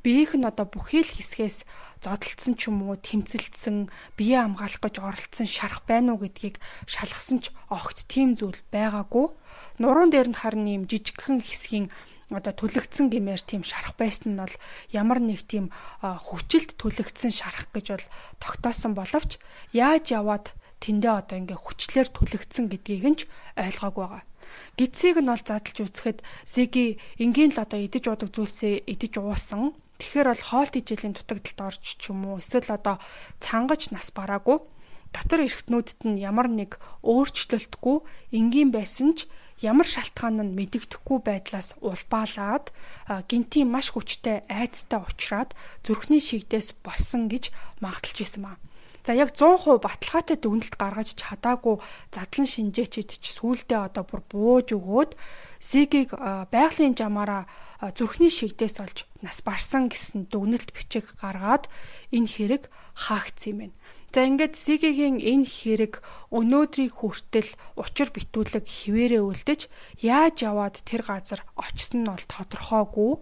Биеийнх 0.07 0.33
нь 0.39 0.47
одоо 0.47 0.65
бүхий 0.71 1.03
л 1.03 1.11
хэсгээс 1.11 1.67
зодтолцсон 1.99 2.55
ч 2.55 2.71
юм 2.71 2.87
уу, 2.87 2.95
тэмцэлдсэн, 2.95 3.91
бие 4.15 4.39
хамгаалах 4.39 4.79
гэж 4.79 4.95
оролцсон 5.03 5.47
шарах 5.51 5.83
байна 5.83 6.15
уу 6.15 6.23
гэдгийг 6.23 6.63
шалгасан 6.87 7.43
ч 7.43 7.51
огт 7.67 8.07
тийм 8.07 8.39
зүйл 8.39 8.57
байгаагүй. 8.71 9.35
Нуруунд 9.83 10.15
дээр 10.15 10.31
нь 10.31 10.39
харин 10.39 10.65
ийм 10.69 10.83
жижигхэн 10.87 11.43
хэсгийн 11.43 11.91
одоо 12.31 12.55
төлөгдсөн 12.55 13.11
гэмээр 13.11 13.43
тийм 13.43 13.61
шарах 13.67 13.99
байсан 13.99 14.33
нь 14.33 14.39
бол 14.39 14.55
ямар 14.95 15.19
нэг 15.19 15.43
тийм 15.43 15.67
хүчилт 15.99 16.79
төлөгдсөн 16.79 17.31
шарах 17.35 17.67
гэж 17.75 17.85
бол 17.91 18.07
тогтоосон 18.39 18.95
боловч 18.95 19.35
яаж 19.75 20.15
яваад 20.15 20.55
тэндээ 20.81 21.13
одоо 21.21 21.37
ингээ 21.37 21.59
хүчлэр 21.61 22.07
түлэгдсэн 22.09 22.65
гэдгийг 22.73 23.05
нь 23.05 23.17
ч 23.21 23.21
ойлгоогүй 23.55 24.03
байгаа. 24.03 24.23
Гидсийг 24.75 25.17
нь 25.21 25.29
бол 25.31 25.43
задлж 25.45 25.77
үзэхэд 25.79 26.19
Зиги 26.43 26.99
энгийн 27.23 27.53
л 27.55 27.63
одоо 27.63 27.79
идэж 27.79 28.03
уудаг 28.09 28.29
зүйлсээ 28.33 28.89
идэж 28.89 29.13
уусан. 29.21 29.77
Тэгэхээр 30.01 30.27
бол 30.33 30.43
хоолт 30.49 30.73
ижилийн 30.75 31.13
дутагдалд 31.13 31.59
орж 31.61 31.81
ч 31.85 32.01
юм 32.09 32.25
уу 32.25 32.41
эсвэл 32.41 32.73
одоо 32.73 32.97
цангаж 33.37 33.93
нас 33.93 34.09
бараагүй 34.09 34.59
дотор 35.13 35.45
эргтнүүдэд 35.45 36.01
нь 36.09 36.21
ямар 36.23 36.47
нэг 36.49 36.79
өөрчлөлтгүй 37.05 37.97
энгийн 38.39 38.71
байсан 38.73 39.13
ч 39.13 39.29
ямар 39.61 39.85
шалтгаан 39.85 40.41
нь 40.41 40.55
мэдэгдэхгүй 40.57 41.19
байдлаас 41.21 41.77
улбаалаад 41.83 42.73
гинтийн 43.29 43.69
маш 43.69 43.93
хүчтэй 43.93 44.47
айцтай 44.49 44.99
уучраад 45.03 45.53
зүрхний 45.85 46.23
шигдээс 46.23 46.81
болсон 46.81 47.29
гэж 47.29 47.53
магталж 47.83 48.17
исэн 48.25 48.41
маа. 48.47 48.57
За 49.01 49.17
яг 49.17 49.33
100% 49.33 49.81
баталгаатай 49.81 50.37
дүгнэлт 50.37 50.77
гаргаж 50.77 51.17
чадаагүй 51.17 51.81
задлан 52.13 52.45
шинжээчид 52.45 53.09
ч 53.17 53.33
сүулдэ 53.33 53.89
одоо 53.89 54.05
бүр 54.05 54.21
бууж 54.29 54.77
өгөөд 54.77 55.17
Зигийг 55.57 56.13
байгалийн 56.53 56.93
жамаараа 56.93 57.49
зүрхний 57.97 58.29
шигдээс 58.29 58.77
олж 58.77 59.09
нас 59.25 59.41
барсан 59.41 59.89
гэсэн 59.89 60.29
дүгнэлт 60.29 60.69
бичиг 60.69 61.17
гаргаад 61.17 61.65
энэ 62.13 62.29
хэрэг 62.29 62.63
хаагдсан 62.93 63.49
юм 63.49 63.57
байна. 63.57 63.75
За 64.13 64.21
ингээд 64.29 64.53
Зигийн 64.53 65.17
энэ 65.17 65.49
хэрэг 65.49 65.93
өнөөдрийг 66.29 66.93
хүртэл 67.01 67.57
учир 67.81 68.13
битүүлэг 68.13 68.65
хിവэрэ 68.69 69.17
үлдэж 69.25 69.65
яаж 70.05 70.45
яваад 70.45 70.77
тэр 70.85 71.01
газар 71.01 71.41
очсон 71.57 72.05
нь 72.05 72.09
бол 72.11 72.25
тодорхойгүй. 72.29 73.13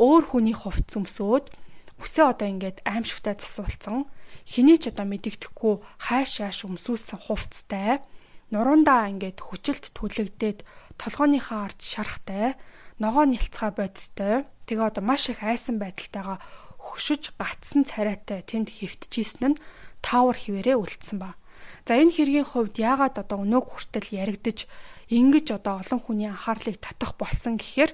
Өөр 0.00 0.24
хүний 0.24 0.56
хувц 0.56 0.88
өмсөөд 0.96 1.52
үсээ 2.00 2.24
одоо 2.32 2.48
ингээд 2.48 2.80
аимшигтай 2.86 3.36
засуулсан 3.36 4.08
хэний 4.48 4.80
ч 4.80 4.88
одоо 4.88 5.04
мэдэгдэхгүй 5.04 5.74
хайш 6.08 6.40
яаш 6.40 6.64
өмсүүлсэн 6.64 7.18
хувцтай 7.20 8.00
нурундаа 8.48 9.12
ингээд 9.12 9.44
хүчилт 9.44 9.92
түлэгдээд 9.92 10.64
толгойнхаа 10.96 11.68
ард 11.68 11.80
шарахтай 11.84 12.56
ногоо 12.96 13.28
нэлцгаа 13.28 13.76
бодистой 13.76 14.48
тэгээ 14.64 14.88
одоо 14.88 15.04
маш 15.04 15.28
их 15.28 15.44
айсан 15.44 15.76
байдалтайгаа 15.76 16.40
хөшөж 16.80 17.36
гатсан 17.36 17.84
царайтай 17.84 18.40
тэнд 18.40 18.72
хэвтжсэн 18.72 19.52
нь 19.52 19.60
таавар 20.00 20.36
хിവэрээ 20.40 20.76
үлдсэн 20.80 21.18
ба. 21.20 21.36
За 21.84 22.00
энэ 22.00 22.14
хэргийн 22.14 22.48
хувьд 22.48 22.80
яагаад 22.80 23.20
одоо 23.20 23.44
өнөөг 23.44 23.66
хүртэл 23.68 24.08
яригдж 24.16 24.64
ингэж 25.12 25.46
одоо 25.58 25.84
олон 25.84 26.00
хүний 26.00 26.28
анхаарлыг 26.30 26.80
татах 26.80 27.12
болсон 27.20 27.60
гэхээр 27.60 27.92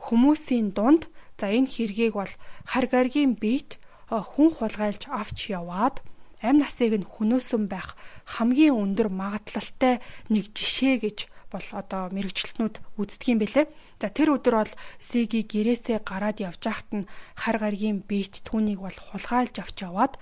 хүмүүсийн 0.00 0.72
дунд 0.72 1.12
за 1.36 1.52
энэ 1.52 1.68
хэргийг 1.68 2.16
бол 2.16 2.32
хар 2.64 2.86
гаргийн 2.88 3.36
биет 3.36 3.76
хүн 4.10 4.50
хулгайлж 4.58 5.06
авч 5.06 5.54
яваад 5.54 6.02
амь 6.42 6.58
насыг 6.58 6.98
нь 6.98 7.06
хөнөөсөн 7.06 7.70
байх 7.70 7.94
хамгийн 8.34 8.74
өндөр 8.74 9.08
магадлалтай 9.12 10.02
нэг 10.32 10.50
жишээ 10.56 10.96
гэж 11.04 11.18
бол 11.50 11.66
одоо 11.74 12.02
мэрэгчлэтнүүд 12.14 12.74
үздэг 12.98 13.28
юм 13.34 13.38
бэлээ. 13.42 13.66
За 13.98 14.08
тэр 14.08 14.38
өдөр 14.38 14.54
бол 14.62 14.72
Сиги 15.02 15.42
гэрээсээ 15.42 15.98
гараад 16.06 16.38
явж 16.38 16.62
байхад 16.62 16.90
нь 16.94 17.08
хар 17.34 17.56
гаргийн 17.58 18.06
биет 18.06 18.46
түүнийг 18.46 18.80
бол 18.86 18.94
хулгайлж 18.94 19.58
авч 19.58 19.76
яваад 19.82 20.14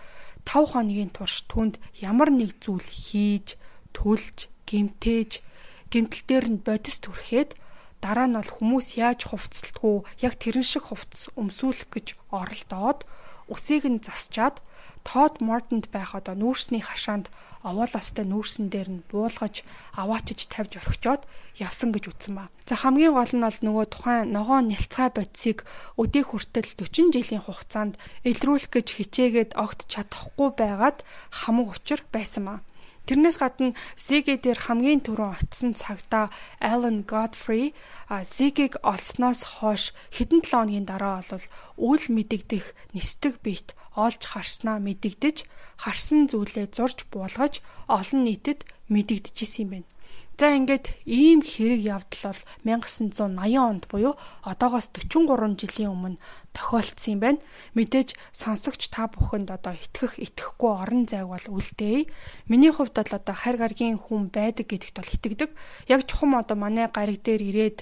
5 0.48 0.72
хоногийн 0.72 1.12
турш 1.12 1.44
түнд 1.44 1.76
ямар 2.00 2.32
нэг 2.32 2.56
зүйл 2.64 2.80
хийж, 2.80 3.60
төлж, 3.92 4.48
гимтээж, 4.64 5.44
гимтэл 5.92 6.24
дээр 6.24 6.46
нь 6.48 6.64
бодис 6.64 6.96
түрхээд 7.04 7.60
дараа 8.00 8.26
нь 8.28 8.36
бол 8.40 8.52
хүмүүс 8.56 8.96
яаж 8.96 9.28
хувцсалтгүй 9.28 9.96
яг 10.24 10.34
тэрэн 10.40 10.64
шиг 10.64 10.88
хувцс 10.88 11.28
өмсүүлэх 11.36 11.88
гэж 11.92 12.06
оролдоод 12.32 13.04
усыг 13.52 13.84
нь 13.88 14.04
засчаад 14.04 14.60
Тод 15.08 15.40
Мортонд 15.40 15.88
байх 15.88 16.12
одоо 16.14 16.36
нүүрсний 16.36 16.84
хашаанд 16.84 17.32
овоолостой 17.64 18.24
нүүрсэн 18.28 18.68
дээр 18.68 18.88
нь 18.92 19.04
буулгаж 19.10 19.64
аваачиж 19.96 20.52
тавьж 20.52 20.76
орхичоод 20.76 21.22
явсан 21.56 21.90
гэж 21.96 22.04
үтсэн 22.12 22.32
ба. 22.36 22.44
За 22.68 22.76
хамгийн 22.76 23.16
гол 23.16 23.32
нь 23.32 23.44
бол 23.44 23.58
нөгөө 23.64 23.86
тухайн 23.88 24.30
ногоо 24.36 24.60
нялцгай 24.60 25.08
бодисыг 25.08 25.64
өдөө 25.96 26.24
хүртэл 26.28 26.70
40 26.76 27.14
жилийн 27.16 27.42
хугацаанд 27.44 27.94
илрүүлэх 28.28 28.68
гэж 28.68 28.86
хичээгээд 29.00 29.50
огт 29.56 29.88
чадахгүй 29.88 30.52
байгаад 30.52 30.98
хамаг 31.32 31.72
учир 31.72 32.04
байсан 32.12 32.44
ба. 32.44 32.54
Тэрнээс 33.08 33.40
гадна 33.40 33.72
Зиги 33.96 34.36
дээр 34.36 34.68
хамгийн 34.68 35.00
түрүүн 35.00 35.40
очисон 35.40 35.72
цагта 35.72 36.28
Alan 36.60 37.08
Godfrey 37.08 37.72
Зигийг 38.20 38.76
олсноос 38.84 39.64
хойш 39.64 39.96
хэдэн 40.12 40.44
7 40.44 40.52
хоногийн 40.52 40.84
дараа 40.84 41.24
бол 41.24 41.46
үл 41.80 42.04
мэдэгдэх 42.12 42.76
нисдэг 42.92 43.40
бит 43.40 43.72
олж 43.96 44.20
харснаа 44.28 44.76
мэдэгдэж 44.84 45.48
харсан 45.80 46.28
зүйлээ 46.28 46.68
зурж 46.76 47.08
буулгаж 47.08 47.64
олон 47.88 48.28
нийтэд 48.28 48.68
мэдэгдэжсэн 48.92 49.62
юм 49.64 49.70
байна. 49.72 49.88
За 50.38 50.54
ингээд 50.54 50.94
ийм 51.02 51.42
хэрэг 51.42 51.82
явдал 51.82 52.30
бол 52.30 52.42
1980 52.62 53.58
онд 53.58 53.84
буюу 53.90 54.14
одоогоос 54.46 54.94
43 54.94 55.58
жилийн 55.58 55.90
өмнө 55.90 56.20
тохиолдсон 56.52 57.12
юм 57.14 57.20
байна. 57.20 57.40
Мэдээж 57.76 58.16
сонсогч 58.32 58.90
та 58.90 59.08
бүхэнд 59.08 59.52
одоо 59.52 59.74
итгэх 59.76 60.18
итгэхгүй 60.18 60.72
орон 60.74 61.04
зайг 61.06 61.28
бол 61.28 61.46
үлдээе. 61.48 62.08
Миний 62.48 62.72
хувьд 62.72 62.94
бол 62.96 63.12
одоо 63.14 63.34
харь 63.34 63.58
гаргийн 63.60 63.98
хүн 64.00 64.32
байдаг 64.32 64.66
гэдэгт 64.68 64.96
бол 64.98 65.14
итгэдэг. 65.14 65.50
Яг 65.88 66.08
чухам 66.08 66.34
одоо 66.34 66.56
манай 66.56 66.88
гариг 66.88 67.22
дээр 67.22 67.42
ирээд 67.42 67.78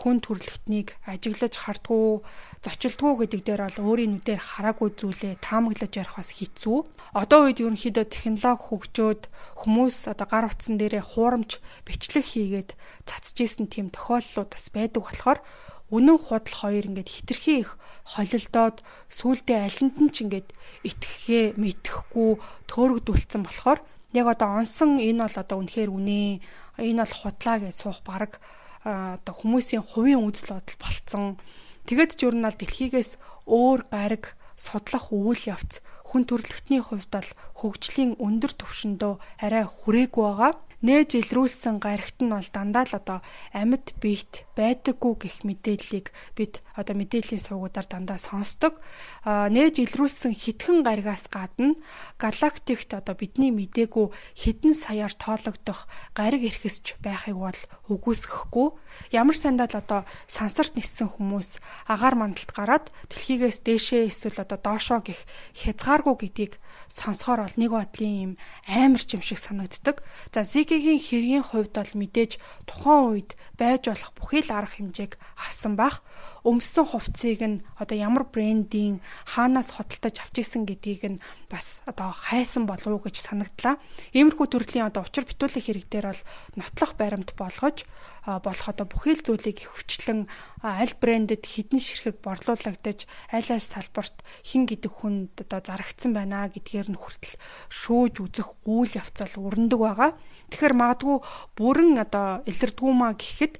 хүн 0.00 0.24
төрлөختнийг 0.24 0.96
ажиглаж 1.04 1.54
хардгуу 1.60 2.24
зочилдгуу 2.64 3.24
гэдэг 3.24 3.40
дээр 3.44 3.62
бол 3.68 3.78
өөрийн 3.88 4.16
нүдээр 4.16 4.40
хараагүй 4.40 4.90
зүйлээ 4.96 5.40
таамаглаж 5.44 5.92
ярих 5.92 6.16
бас 6.16 6.30
хэцүү. 6.36 6.78
Одоо 7.16 7.50
үед 7.50 7.60
ерөнхийдөө 7.60 8.06
технологи 8.08 8.64
хөгжөөд 8.64 9.22
хүмүүс 9.60 9.96
одоо 10.08 10.26
гар 10.30 10.48
утсан 10.48 10.78
дээрээ 10.80 11.04
хуурамч 11.04 11.60
бичлэг 11.84 12.24
хийгээд 12.24 12.70
цацж 13.04 13.36
исэн 13.44 13.66
тийм 13.68 13.92
тохиолдлууд 13.92 14.50
бас 14.54 14.66
байдаг 14.72 15.02
болохоор 15.04 15.40
үнэн 15.90 16.18
худал 16.18 16.54
хоёр 16.54 16.86
ингээд 16.86 17.10
хитрхи 17.10 17.66
их 17.66 17.78
холилдоод 18.06 18.82
сүулдэ 19.10 19.54
алинт 19.66 19.96
нь 19.98 20.12
ч 20.14 20.16
ингээд 20.24 20.48
итгэхээ 20.86 21.58
мэдэхгүй 21.58 22.30
төөрөгдүүлсэн 22.70 23.42
болохоор 23.42 23.82
яг 24.14 24.26
одоо 24.26 24.62
онсон 24.62 25.02
энэ 25.02 25.26
бол 25.26 25.36
одоо 25.42 25.56
үнэхээр 25.62 25.90
үнэ 25.90 26.40
энэ 26.78 27.02
бол 27.02 27.14
худлаа 27.18 27.56
гэж 27.58 27.74
суух 27.74 28.00
баг 28.06 28.38
одоо 28.86 29.34
хүмүүсийн 29.34 29.84
хувийн 29.84 30.24
үзэл 30.24 30.56
бодол 30.56 30.78
болцсон. 30.80 31.24
Тэгэд 31.84 32.12
ч 32.16 32.20
нь 32.30 32.42
дэлхийгээс 32.42 33.10
өөр 33.50 33.80
гариг 33.90 34.38
судлах 34.56 35.10
үйл 35.10 35.42
явц 35.50 35.82
хүн 36.10 36.22
төрөлхтний 36.26 36.82
хувьд 36.82 37.10
бол 37.10 37.30
хөгжлийн 37.60 38.18
өндөр 38.18 38.52
түвшиндөө 38.58 39.12
арай 39.44 39.64
хүрээгүй 39.64 40.24
байгаа 40.26 40.52
нээж 40.80 41.20
илрүүлсэн 41.20 41.76
гарагт 41.76 42.24
нь 42.24 42.32
бол 42.32 42.48
дандаа 42.48 42.84
л 42.88 42.96
одоо 42.96 43.18
амьд 43.52 43.92
биет 44.00 44.48
байдаггүй 44.56 45.14
гэх 45.20 45.36
мэдээллийг 45.44 46.12
бид 46.32 46.64
одоо 46.72 46.96
мэдээллийн 46.96 47.40
сувгуудаар 47.40 47.84
дандаа 47.84 48.16
сонсдог. 48.16 48.80
Нээж 49.24 49.84
илрүүлсэн 49.84 50.32
хитгэн 50.32 50.80
гаригаас 50.80 51.28
гадна 51.28 51.76
галактикт 52.16 52.96
одоо 52.96 53.12
бидний 53.12 53.52
мдээгүй 53.52 54.08
хэдэн 54.36 54.72
саяар 54.72 55.12
тоологдох 55.12 55.84
гариг 56.16 56.48
эрхэсч 56.48 56.96
байхыг 57.04 57.36
бол 57.36 57.60
үгүйсэхгүй. 57.92 58.68
Ямар 59.12 59.36
сандаа 59.36 59.68
л 59.68 59.80
одоо 59.84 60.00
сансарт 60.24 60.80
ниссэн 60.80 61.12
хүмүүс 61.12 61.60
агаар 61.92 62.16
мандалд 62.16 62.52
гараад 62.56 62.86
дэлхийгээс 63.12 63.60
дээшээ 63.68 64.08
эсвэл 64.08 64.44
одоо 64.44 64.56
доошоо 64.56 65.04
гих 65.04 65.28
хязгааргүй 65.52 66.16
гэдгийг 66.24 66.56
сонсохоор 66.90 67.46
бол 67.46 67.56
нэг 67.56 67.70
бодлын 67.70 68.14
юм 68.20 68.32
амар 68.66 69.00
ч 69.00 69.14
юм 69.14 69.22
шиг 69.22 69.38
санагддаг. 69.38 70.02
За 70.34 70.42
Зигийн 70.42 70.98
хэргийн 70.98 71.46
хувьд 71.46 71.72
бол 71.78 71.94
мэдээж 71.94 72.42
тухайн 72.66 73.06
үед 73.14 73.30
байж 73.54 73.86
болох 73.86 74.10
бүхий 74.18 74.42
л 74.42 74.50
арга 74.50 74.74
хэмжээг 74.76 75.16
авсан 75.38 75.78
бах 75.78 76.02
өмссөн 76.44 76.86
хувцсыг 76.88 77.40
нь 77.44 77.62
одоо 77.76 77.96
ямар 77.96 78.24
брендийн 78.24 79.00
хаанаас 79.28 79.76
хөдөлтөж 79.76 80.16
авч 80.24 80.36
исэн 80.40 80.64
гэдгийг 80.64 81.02
нь 81.16 81.22
бас 81.52 81.82
одоо 81.84 82.14
хайсан 82.14 82.64
болов 82.64 82.86
уу 82.86 83.02
гэж 83.04 83.16
санагдлаа. 83.20 83.76
Иймэрхүү 84.16 84.46
төрлийн 84.48 84.88
одоо 84.88 85.04
учир 85.04 85.28
битүүлэх 85.28 85.66
хэрэг 85.66 85.86
дээр 85.90 86.06
бол 86.12 86.22
нотлох 86.56 86.92
баримт 86.96 87.36
болгож 87.36 87.84
болох 88.24 88.68
одоо 88.68 88.86
бүхий 88.86 89.16
л 89.16 89.24
зүйлийг 89.24 89.64
хөвчлэн 89.64 90.28
аль 90.62 90.94
брендэд 91.00 91.42
хідэн 91.42 91.80
ширхэг 91.80 92.20
борлуулагдаж 92.20 93.08
аль 93.32 93.50
аль 93.50 93.64
салбарт 93.64 94.22
хин 94.44 94.68
гэдэг 94.68 94.92
хүнд 94.92 95.34
одоо 95.48 95.60
зарагдсан 95.64 96.12
байна 96.12 96.46
гэдгээр 96.52 96.92
нь 96.92 97.00
хүртэл 97.00 97.40
шөөж 97.72 98.14
үзэх 98.20 98.48
үйл 98.68 98.92
явц 98.92 99.16
бол 99.24 99.50
өрнөдөг 99.50 99.80
байгаа. 99.80 100.10
Тэгэхээр 100.52 100.74
магадгүй 100.76 101.16
бүрэн 101.56 101.96
одоо 101.98 102.44
илэрдгүүмаа 102.44 103.12
гэхэд 103.16 103.54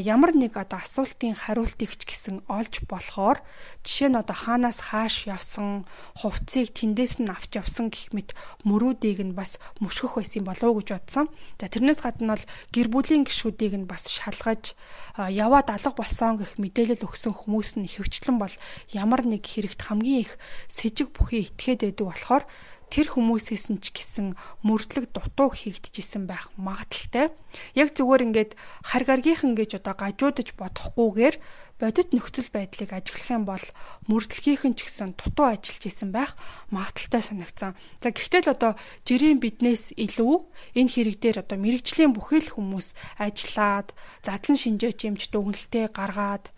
ямар 0.00 0.32
нэг 0.34 0.56
одоо 0.56 0.80
асуултын 0.82 1.36
хариултыг 1.36 1.92
ч 1.94 2.02
гэсэн 2.08 2.25
олж 2.50 2.86
болохоор 2.90 3.38
жишээ 3.86 4.10
нь 4.10 4.20
одоо 4.20 4.36
хаанаас 4.36 4.78
хааш 4.90 5.30
явсан 5.30 5.86
хувцсыг 6.20 6.74
тэндээс 6.74 7.22
нь 7.22 7.30
авч 7.30 7.58
явсан 7.58 7.90
гэх 7.92 8.10
мэт 8.16 8.34
мөрүүдийг 8.66 9.22
нь 9.22 9.36
бас 9.38 9.58
мөшгөх 9.82 10.18
байсан 10.18 10.44
болов 10.46 10.68
уу 10.70 10.78
гэж 10.82 10.88
бодсон. 10.96 11.26
За 11.60 11.70
тэрнээс 11.70 12.00
гадна 12.02 12.34
бол 12.34 12.44
гэр 12.74 12.88
бүлийн 12.90 13.24
гишүүдийг 13.24 13.74
нь 13.78 13.90
бас 13.90 14.10
шалгаж 14.10 14.74
яваад 15.16 15.70
алга 15.70 15.92
болсон 15.94 16.36
гэх 16.36 16.58
мэдээлэл 16.58 17.06
өгсөн 17.06 17.32
хүмүүс 17.32 17.70
нь 17.80 17.88
хөвчлэн 17.88 18.36
бол 18.42 18.54
ямар 18.92 19.22
нэг 19.24 19.46
хэрэгт 19.46 19.80
хамгийн 19.86 20.24
их 20.26 20.38
сэжиг 20.68 21.14
бүхий 21.14 21.46
итгээд 21.48 21.86
байдаг 21.86 22.06
болохоор 22.06 22.44
тэр 22.90 23.10
хүмүүсээс 23.10 23.66
нь 23.74 23.82
ч 23.82 23.90
гэсэн 23.90 24.38
мөрдлөг 24.62 25.10
дутуу 25.10 25.50
хийгдчихсэн 25.50 26.30
байх 26.30 26.54
магадaltaй. 26.54 27.34
Яг 27.74 27.90
зүгээр 27.98 28.26
ингээд 28.30 28.52
хар 28.86 29.02
гаргийнхан 29.02 29.58
гэж 29.58 29.82
одоо 29.82 29.94
гажуудаж 29.98 30.54
бодохгүйгээр 30.54 31.36
бодит 31.76 32.16
нөхцөл 32.16 32.48
байдлыг 32.48 32.90
ажиглах 32.96 33.28
юм 33.28 33.44
бол 33.44 33.64
мөрдлгийнхэн 34.08 34.72
ч 34.72 34.88
гэсэн 34.88 35.12
дутуу 35.12 35.52
ажиллаж 35.52 35.84
исэн 35.84 36.08
байх 36.08 36.32
магадaltaй 36.72 37.20
санагцсан. 37.20 37.76
За 38.00 38.08
гэхдээ 38.16 38.48
л 38.48 38.54
одоо 38.56 38.72
жирийн 39.04 39.36
биднээс 39.36 39.92
илүү 39.92 40.34
энэ 40.72 40.92
хэрэг 40.92 41.16
дээр 41.20 41.38
одоо 41.44 41.60
мэрэгжлийн 41.60 42.16
бүхэл 42.16 42.56
хүмүүс 42.56 43.20
ажиллаад 43.20 43.92
задлан 44.24 44.56
шинжээч 44.56 45.04
юмч 45.04 45.28
дүгнэлтээ 45.28 45.92
гаргаад 45.92 46.48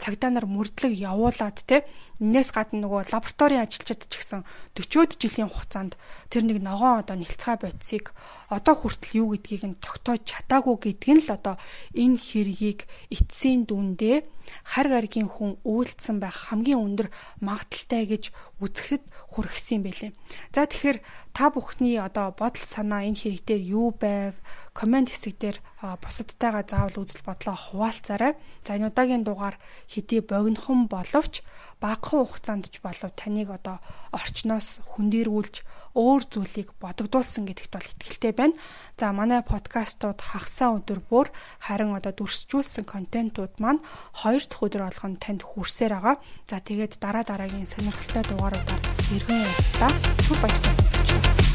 цагдаа 0.00 0.30
нар 0.32 0.48
мөрдлөг 0.48 0.96
явуулаад 0.96 1.60
те 1.68 1.84
энээс 2.24 2.56
гадна 2.56 2.88
нөгөө 2.88 3.12
лабораторийн 3.12 3.68
ажилчид 3.68 4.08
ч 4.08 4.16
гэсэн 4.16 4.48
40-од 4.72 5.20
жилийн 5.20 5.52
хугацаанд 5.52 6.00
тэр 6.32 6.48
нэг 6.48 6.64
ногоон 6.64 7.04
одоо 7.04 7.20
нэлцгай 7.20 7.60
бодисыг 7.60 8.16
одоо 8.48 8.74
хүртэл 8.78 9.18
юу 9.20 9.36
гэдгийг 9.36 9.64
нь 9.68 9.80
тогтоож 9.82 10.22
чадаагүй 10.24 10.76
гэдг 10.94 11.10
нь 11.10 11.22
л 11.26 11.36
одоо 11.36 11.60
энэ 11.92 12.16
хэргийг 12.16 12.86
эцсийн 13.10 13.66
дүндээ 13.66 14.24
хар 14.64 14.88
гаргийн 14.88 15.28
хүн 15.28 15.56
үйлдсэн 15.64 16.20
байх 16.20 16.50
хамгийн 16.50 16.80
өндөр 16.80 17.08
магадaltaй 17.40 18.04
гэж 18.08 18.32
үзэхэд 18.60 19.04
хүргэсэн 19.34 19.80
юм 19.80 19.82
байлээ. 19.84 20.12
За 20.54 20.66
тэгэхээр 20.66 20.98
та 21.34 21.50
бүхний 21.50 21.98
одоо 21.98 22.30
бодол 22.32 22.62
санаа 22.64 23.02
энэ 23.04 23.18
хэрэг 23.18 23.42
дээр 23.44 23.62
юу 23.64 23.88
байв? 23.90 24.34
Комент 24.72 25.10
хэсэг 25.10 25.34
дээр 25.38 25.56
бусадтайгаа 26.02 26.64
заавал 26.66 27.02
үзэл 27.02 27.26
бодлоо 27.26 27.56
хуваалцаарай. 27.58 28.32
За 28.62 28.78
энэ 28.78 28.88
удаагийн 28.88 29.26
дугаар 29.26 29.56
хэдий 29.90 30.22
богинохон 30.22 30.86
боловч 30.86 31.42
багахан 31.82 32.24
хугацаанд 32.24 32.70
ч 32.72 32.80
болов 32.80 33.10
таныг 33.18 33.50
одоо 33.50 33.82
орчноос 34.14 34.80
хүндэрүүлж 34.94 35.66
өөр 35.94 36.22
зүйлийг 36.26 36.74
бодогдуулсан 36.82 37.46
гэдэгт 37.46 37.72
бол 37.72 37.86
итгэлтэй 37.86 38.32
байна. 38.34 38.58
За 38.98 39.14
манай 39.14 39.46
подкастууд 39.46 40.18
хагасаа 40.18 40.82
өдөр 40.82 41.00
бүр 41.06 41.30
харин 41.62 41.94
одоо 41.94 42.10
дүрсжүүлсэн 42.10 42.84
контентууд 42.84 43.62
маань 43.62 43.80
хоёр 44.20 44.42
дахь 44.42 44.64
өдөр 44.66 44.82
болгоно 44.90 45.22
танд 45.22 45.46
хүрсээр 45.46 45.94
байгаа. 45.94 46.16
За 46.50 46.58
тэгээд 46.58 46.98
дараа 46.98 47.22
дараагийн 47.22 47.66
сонирхолтой 47.66 48.26
дугааруудаар 48.26 48.82
иргэн 49.14 49.46
уулзлаа. 49.46 49.92
Түр 50.26 50.38
баяртай 50.42 50.72
сонсогч. 50.74 51.53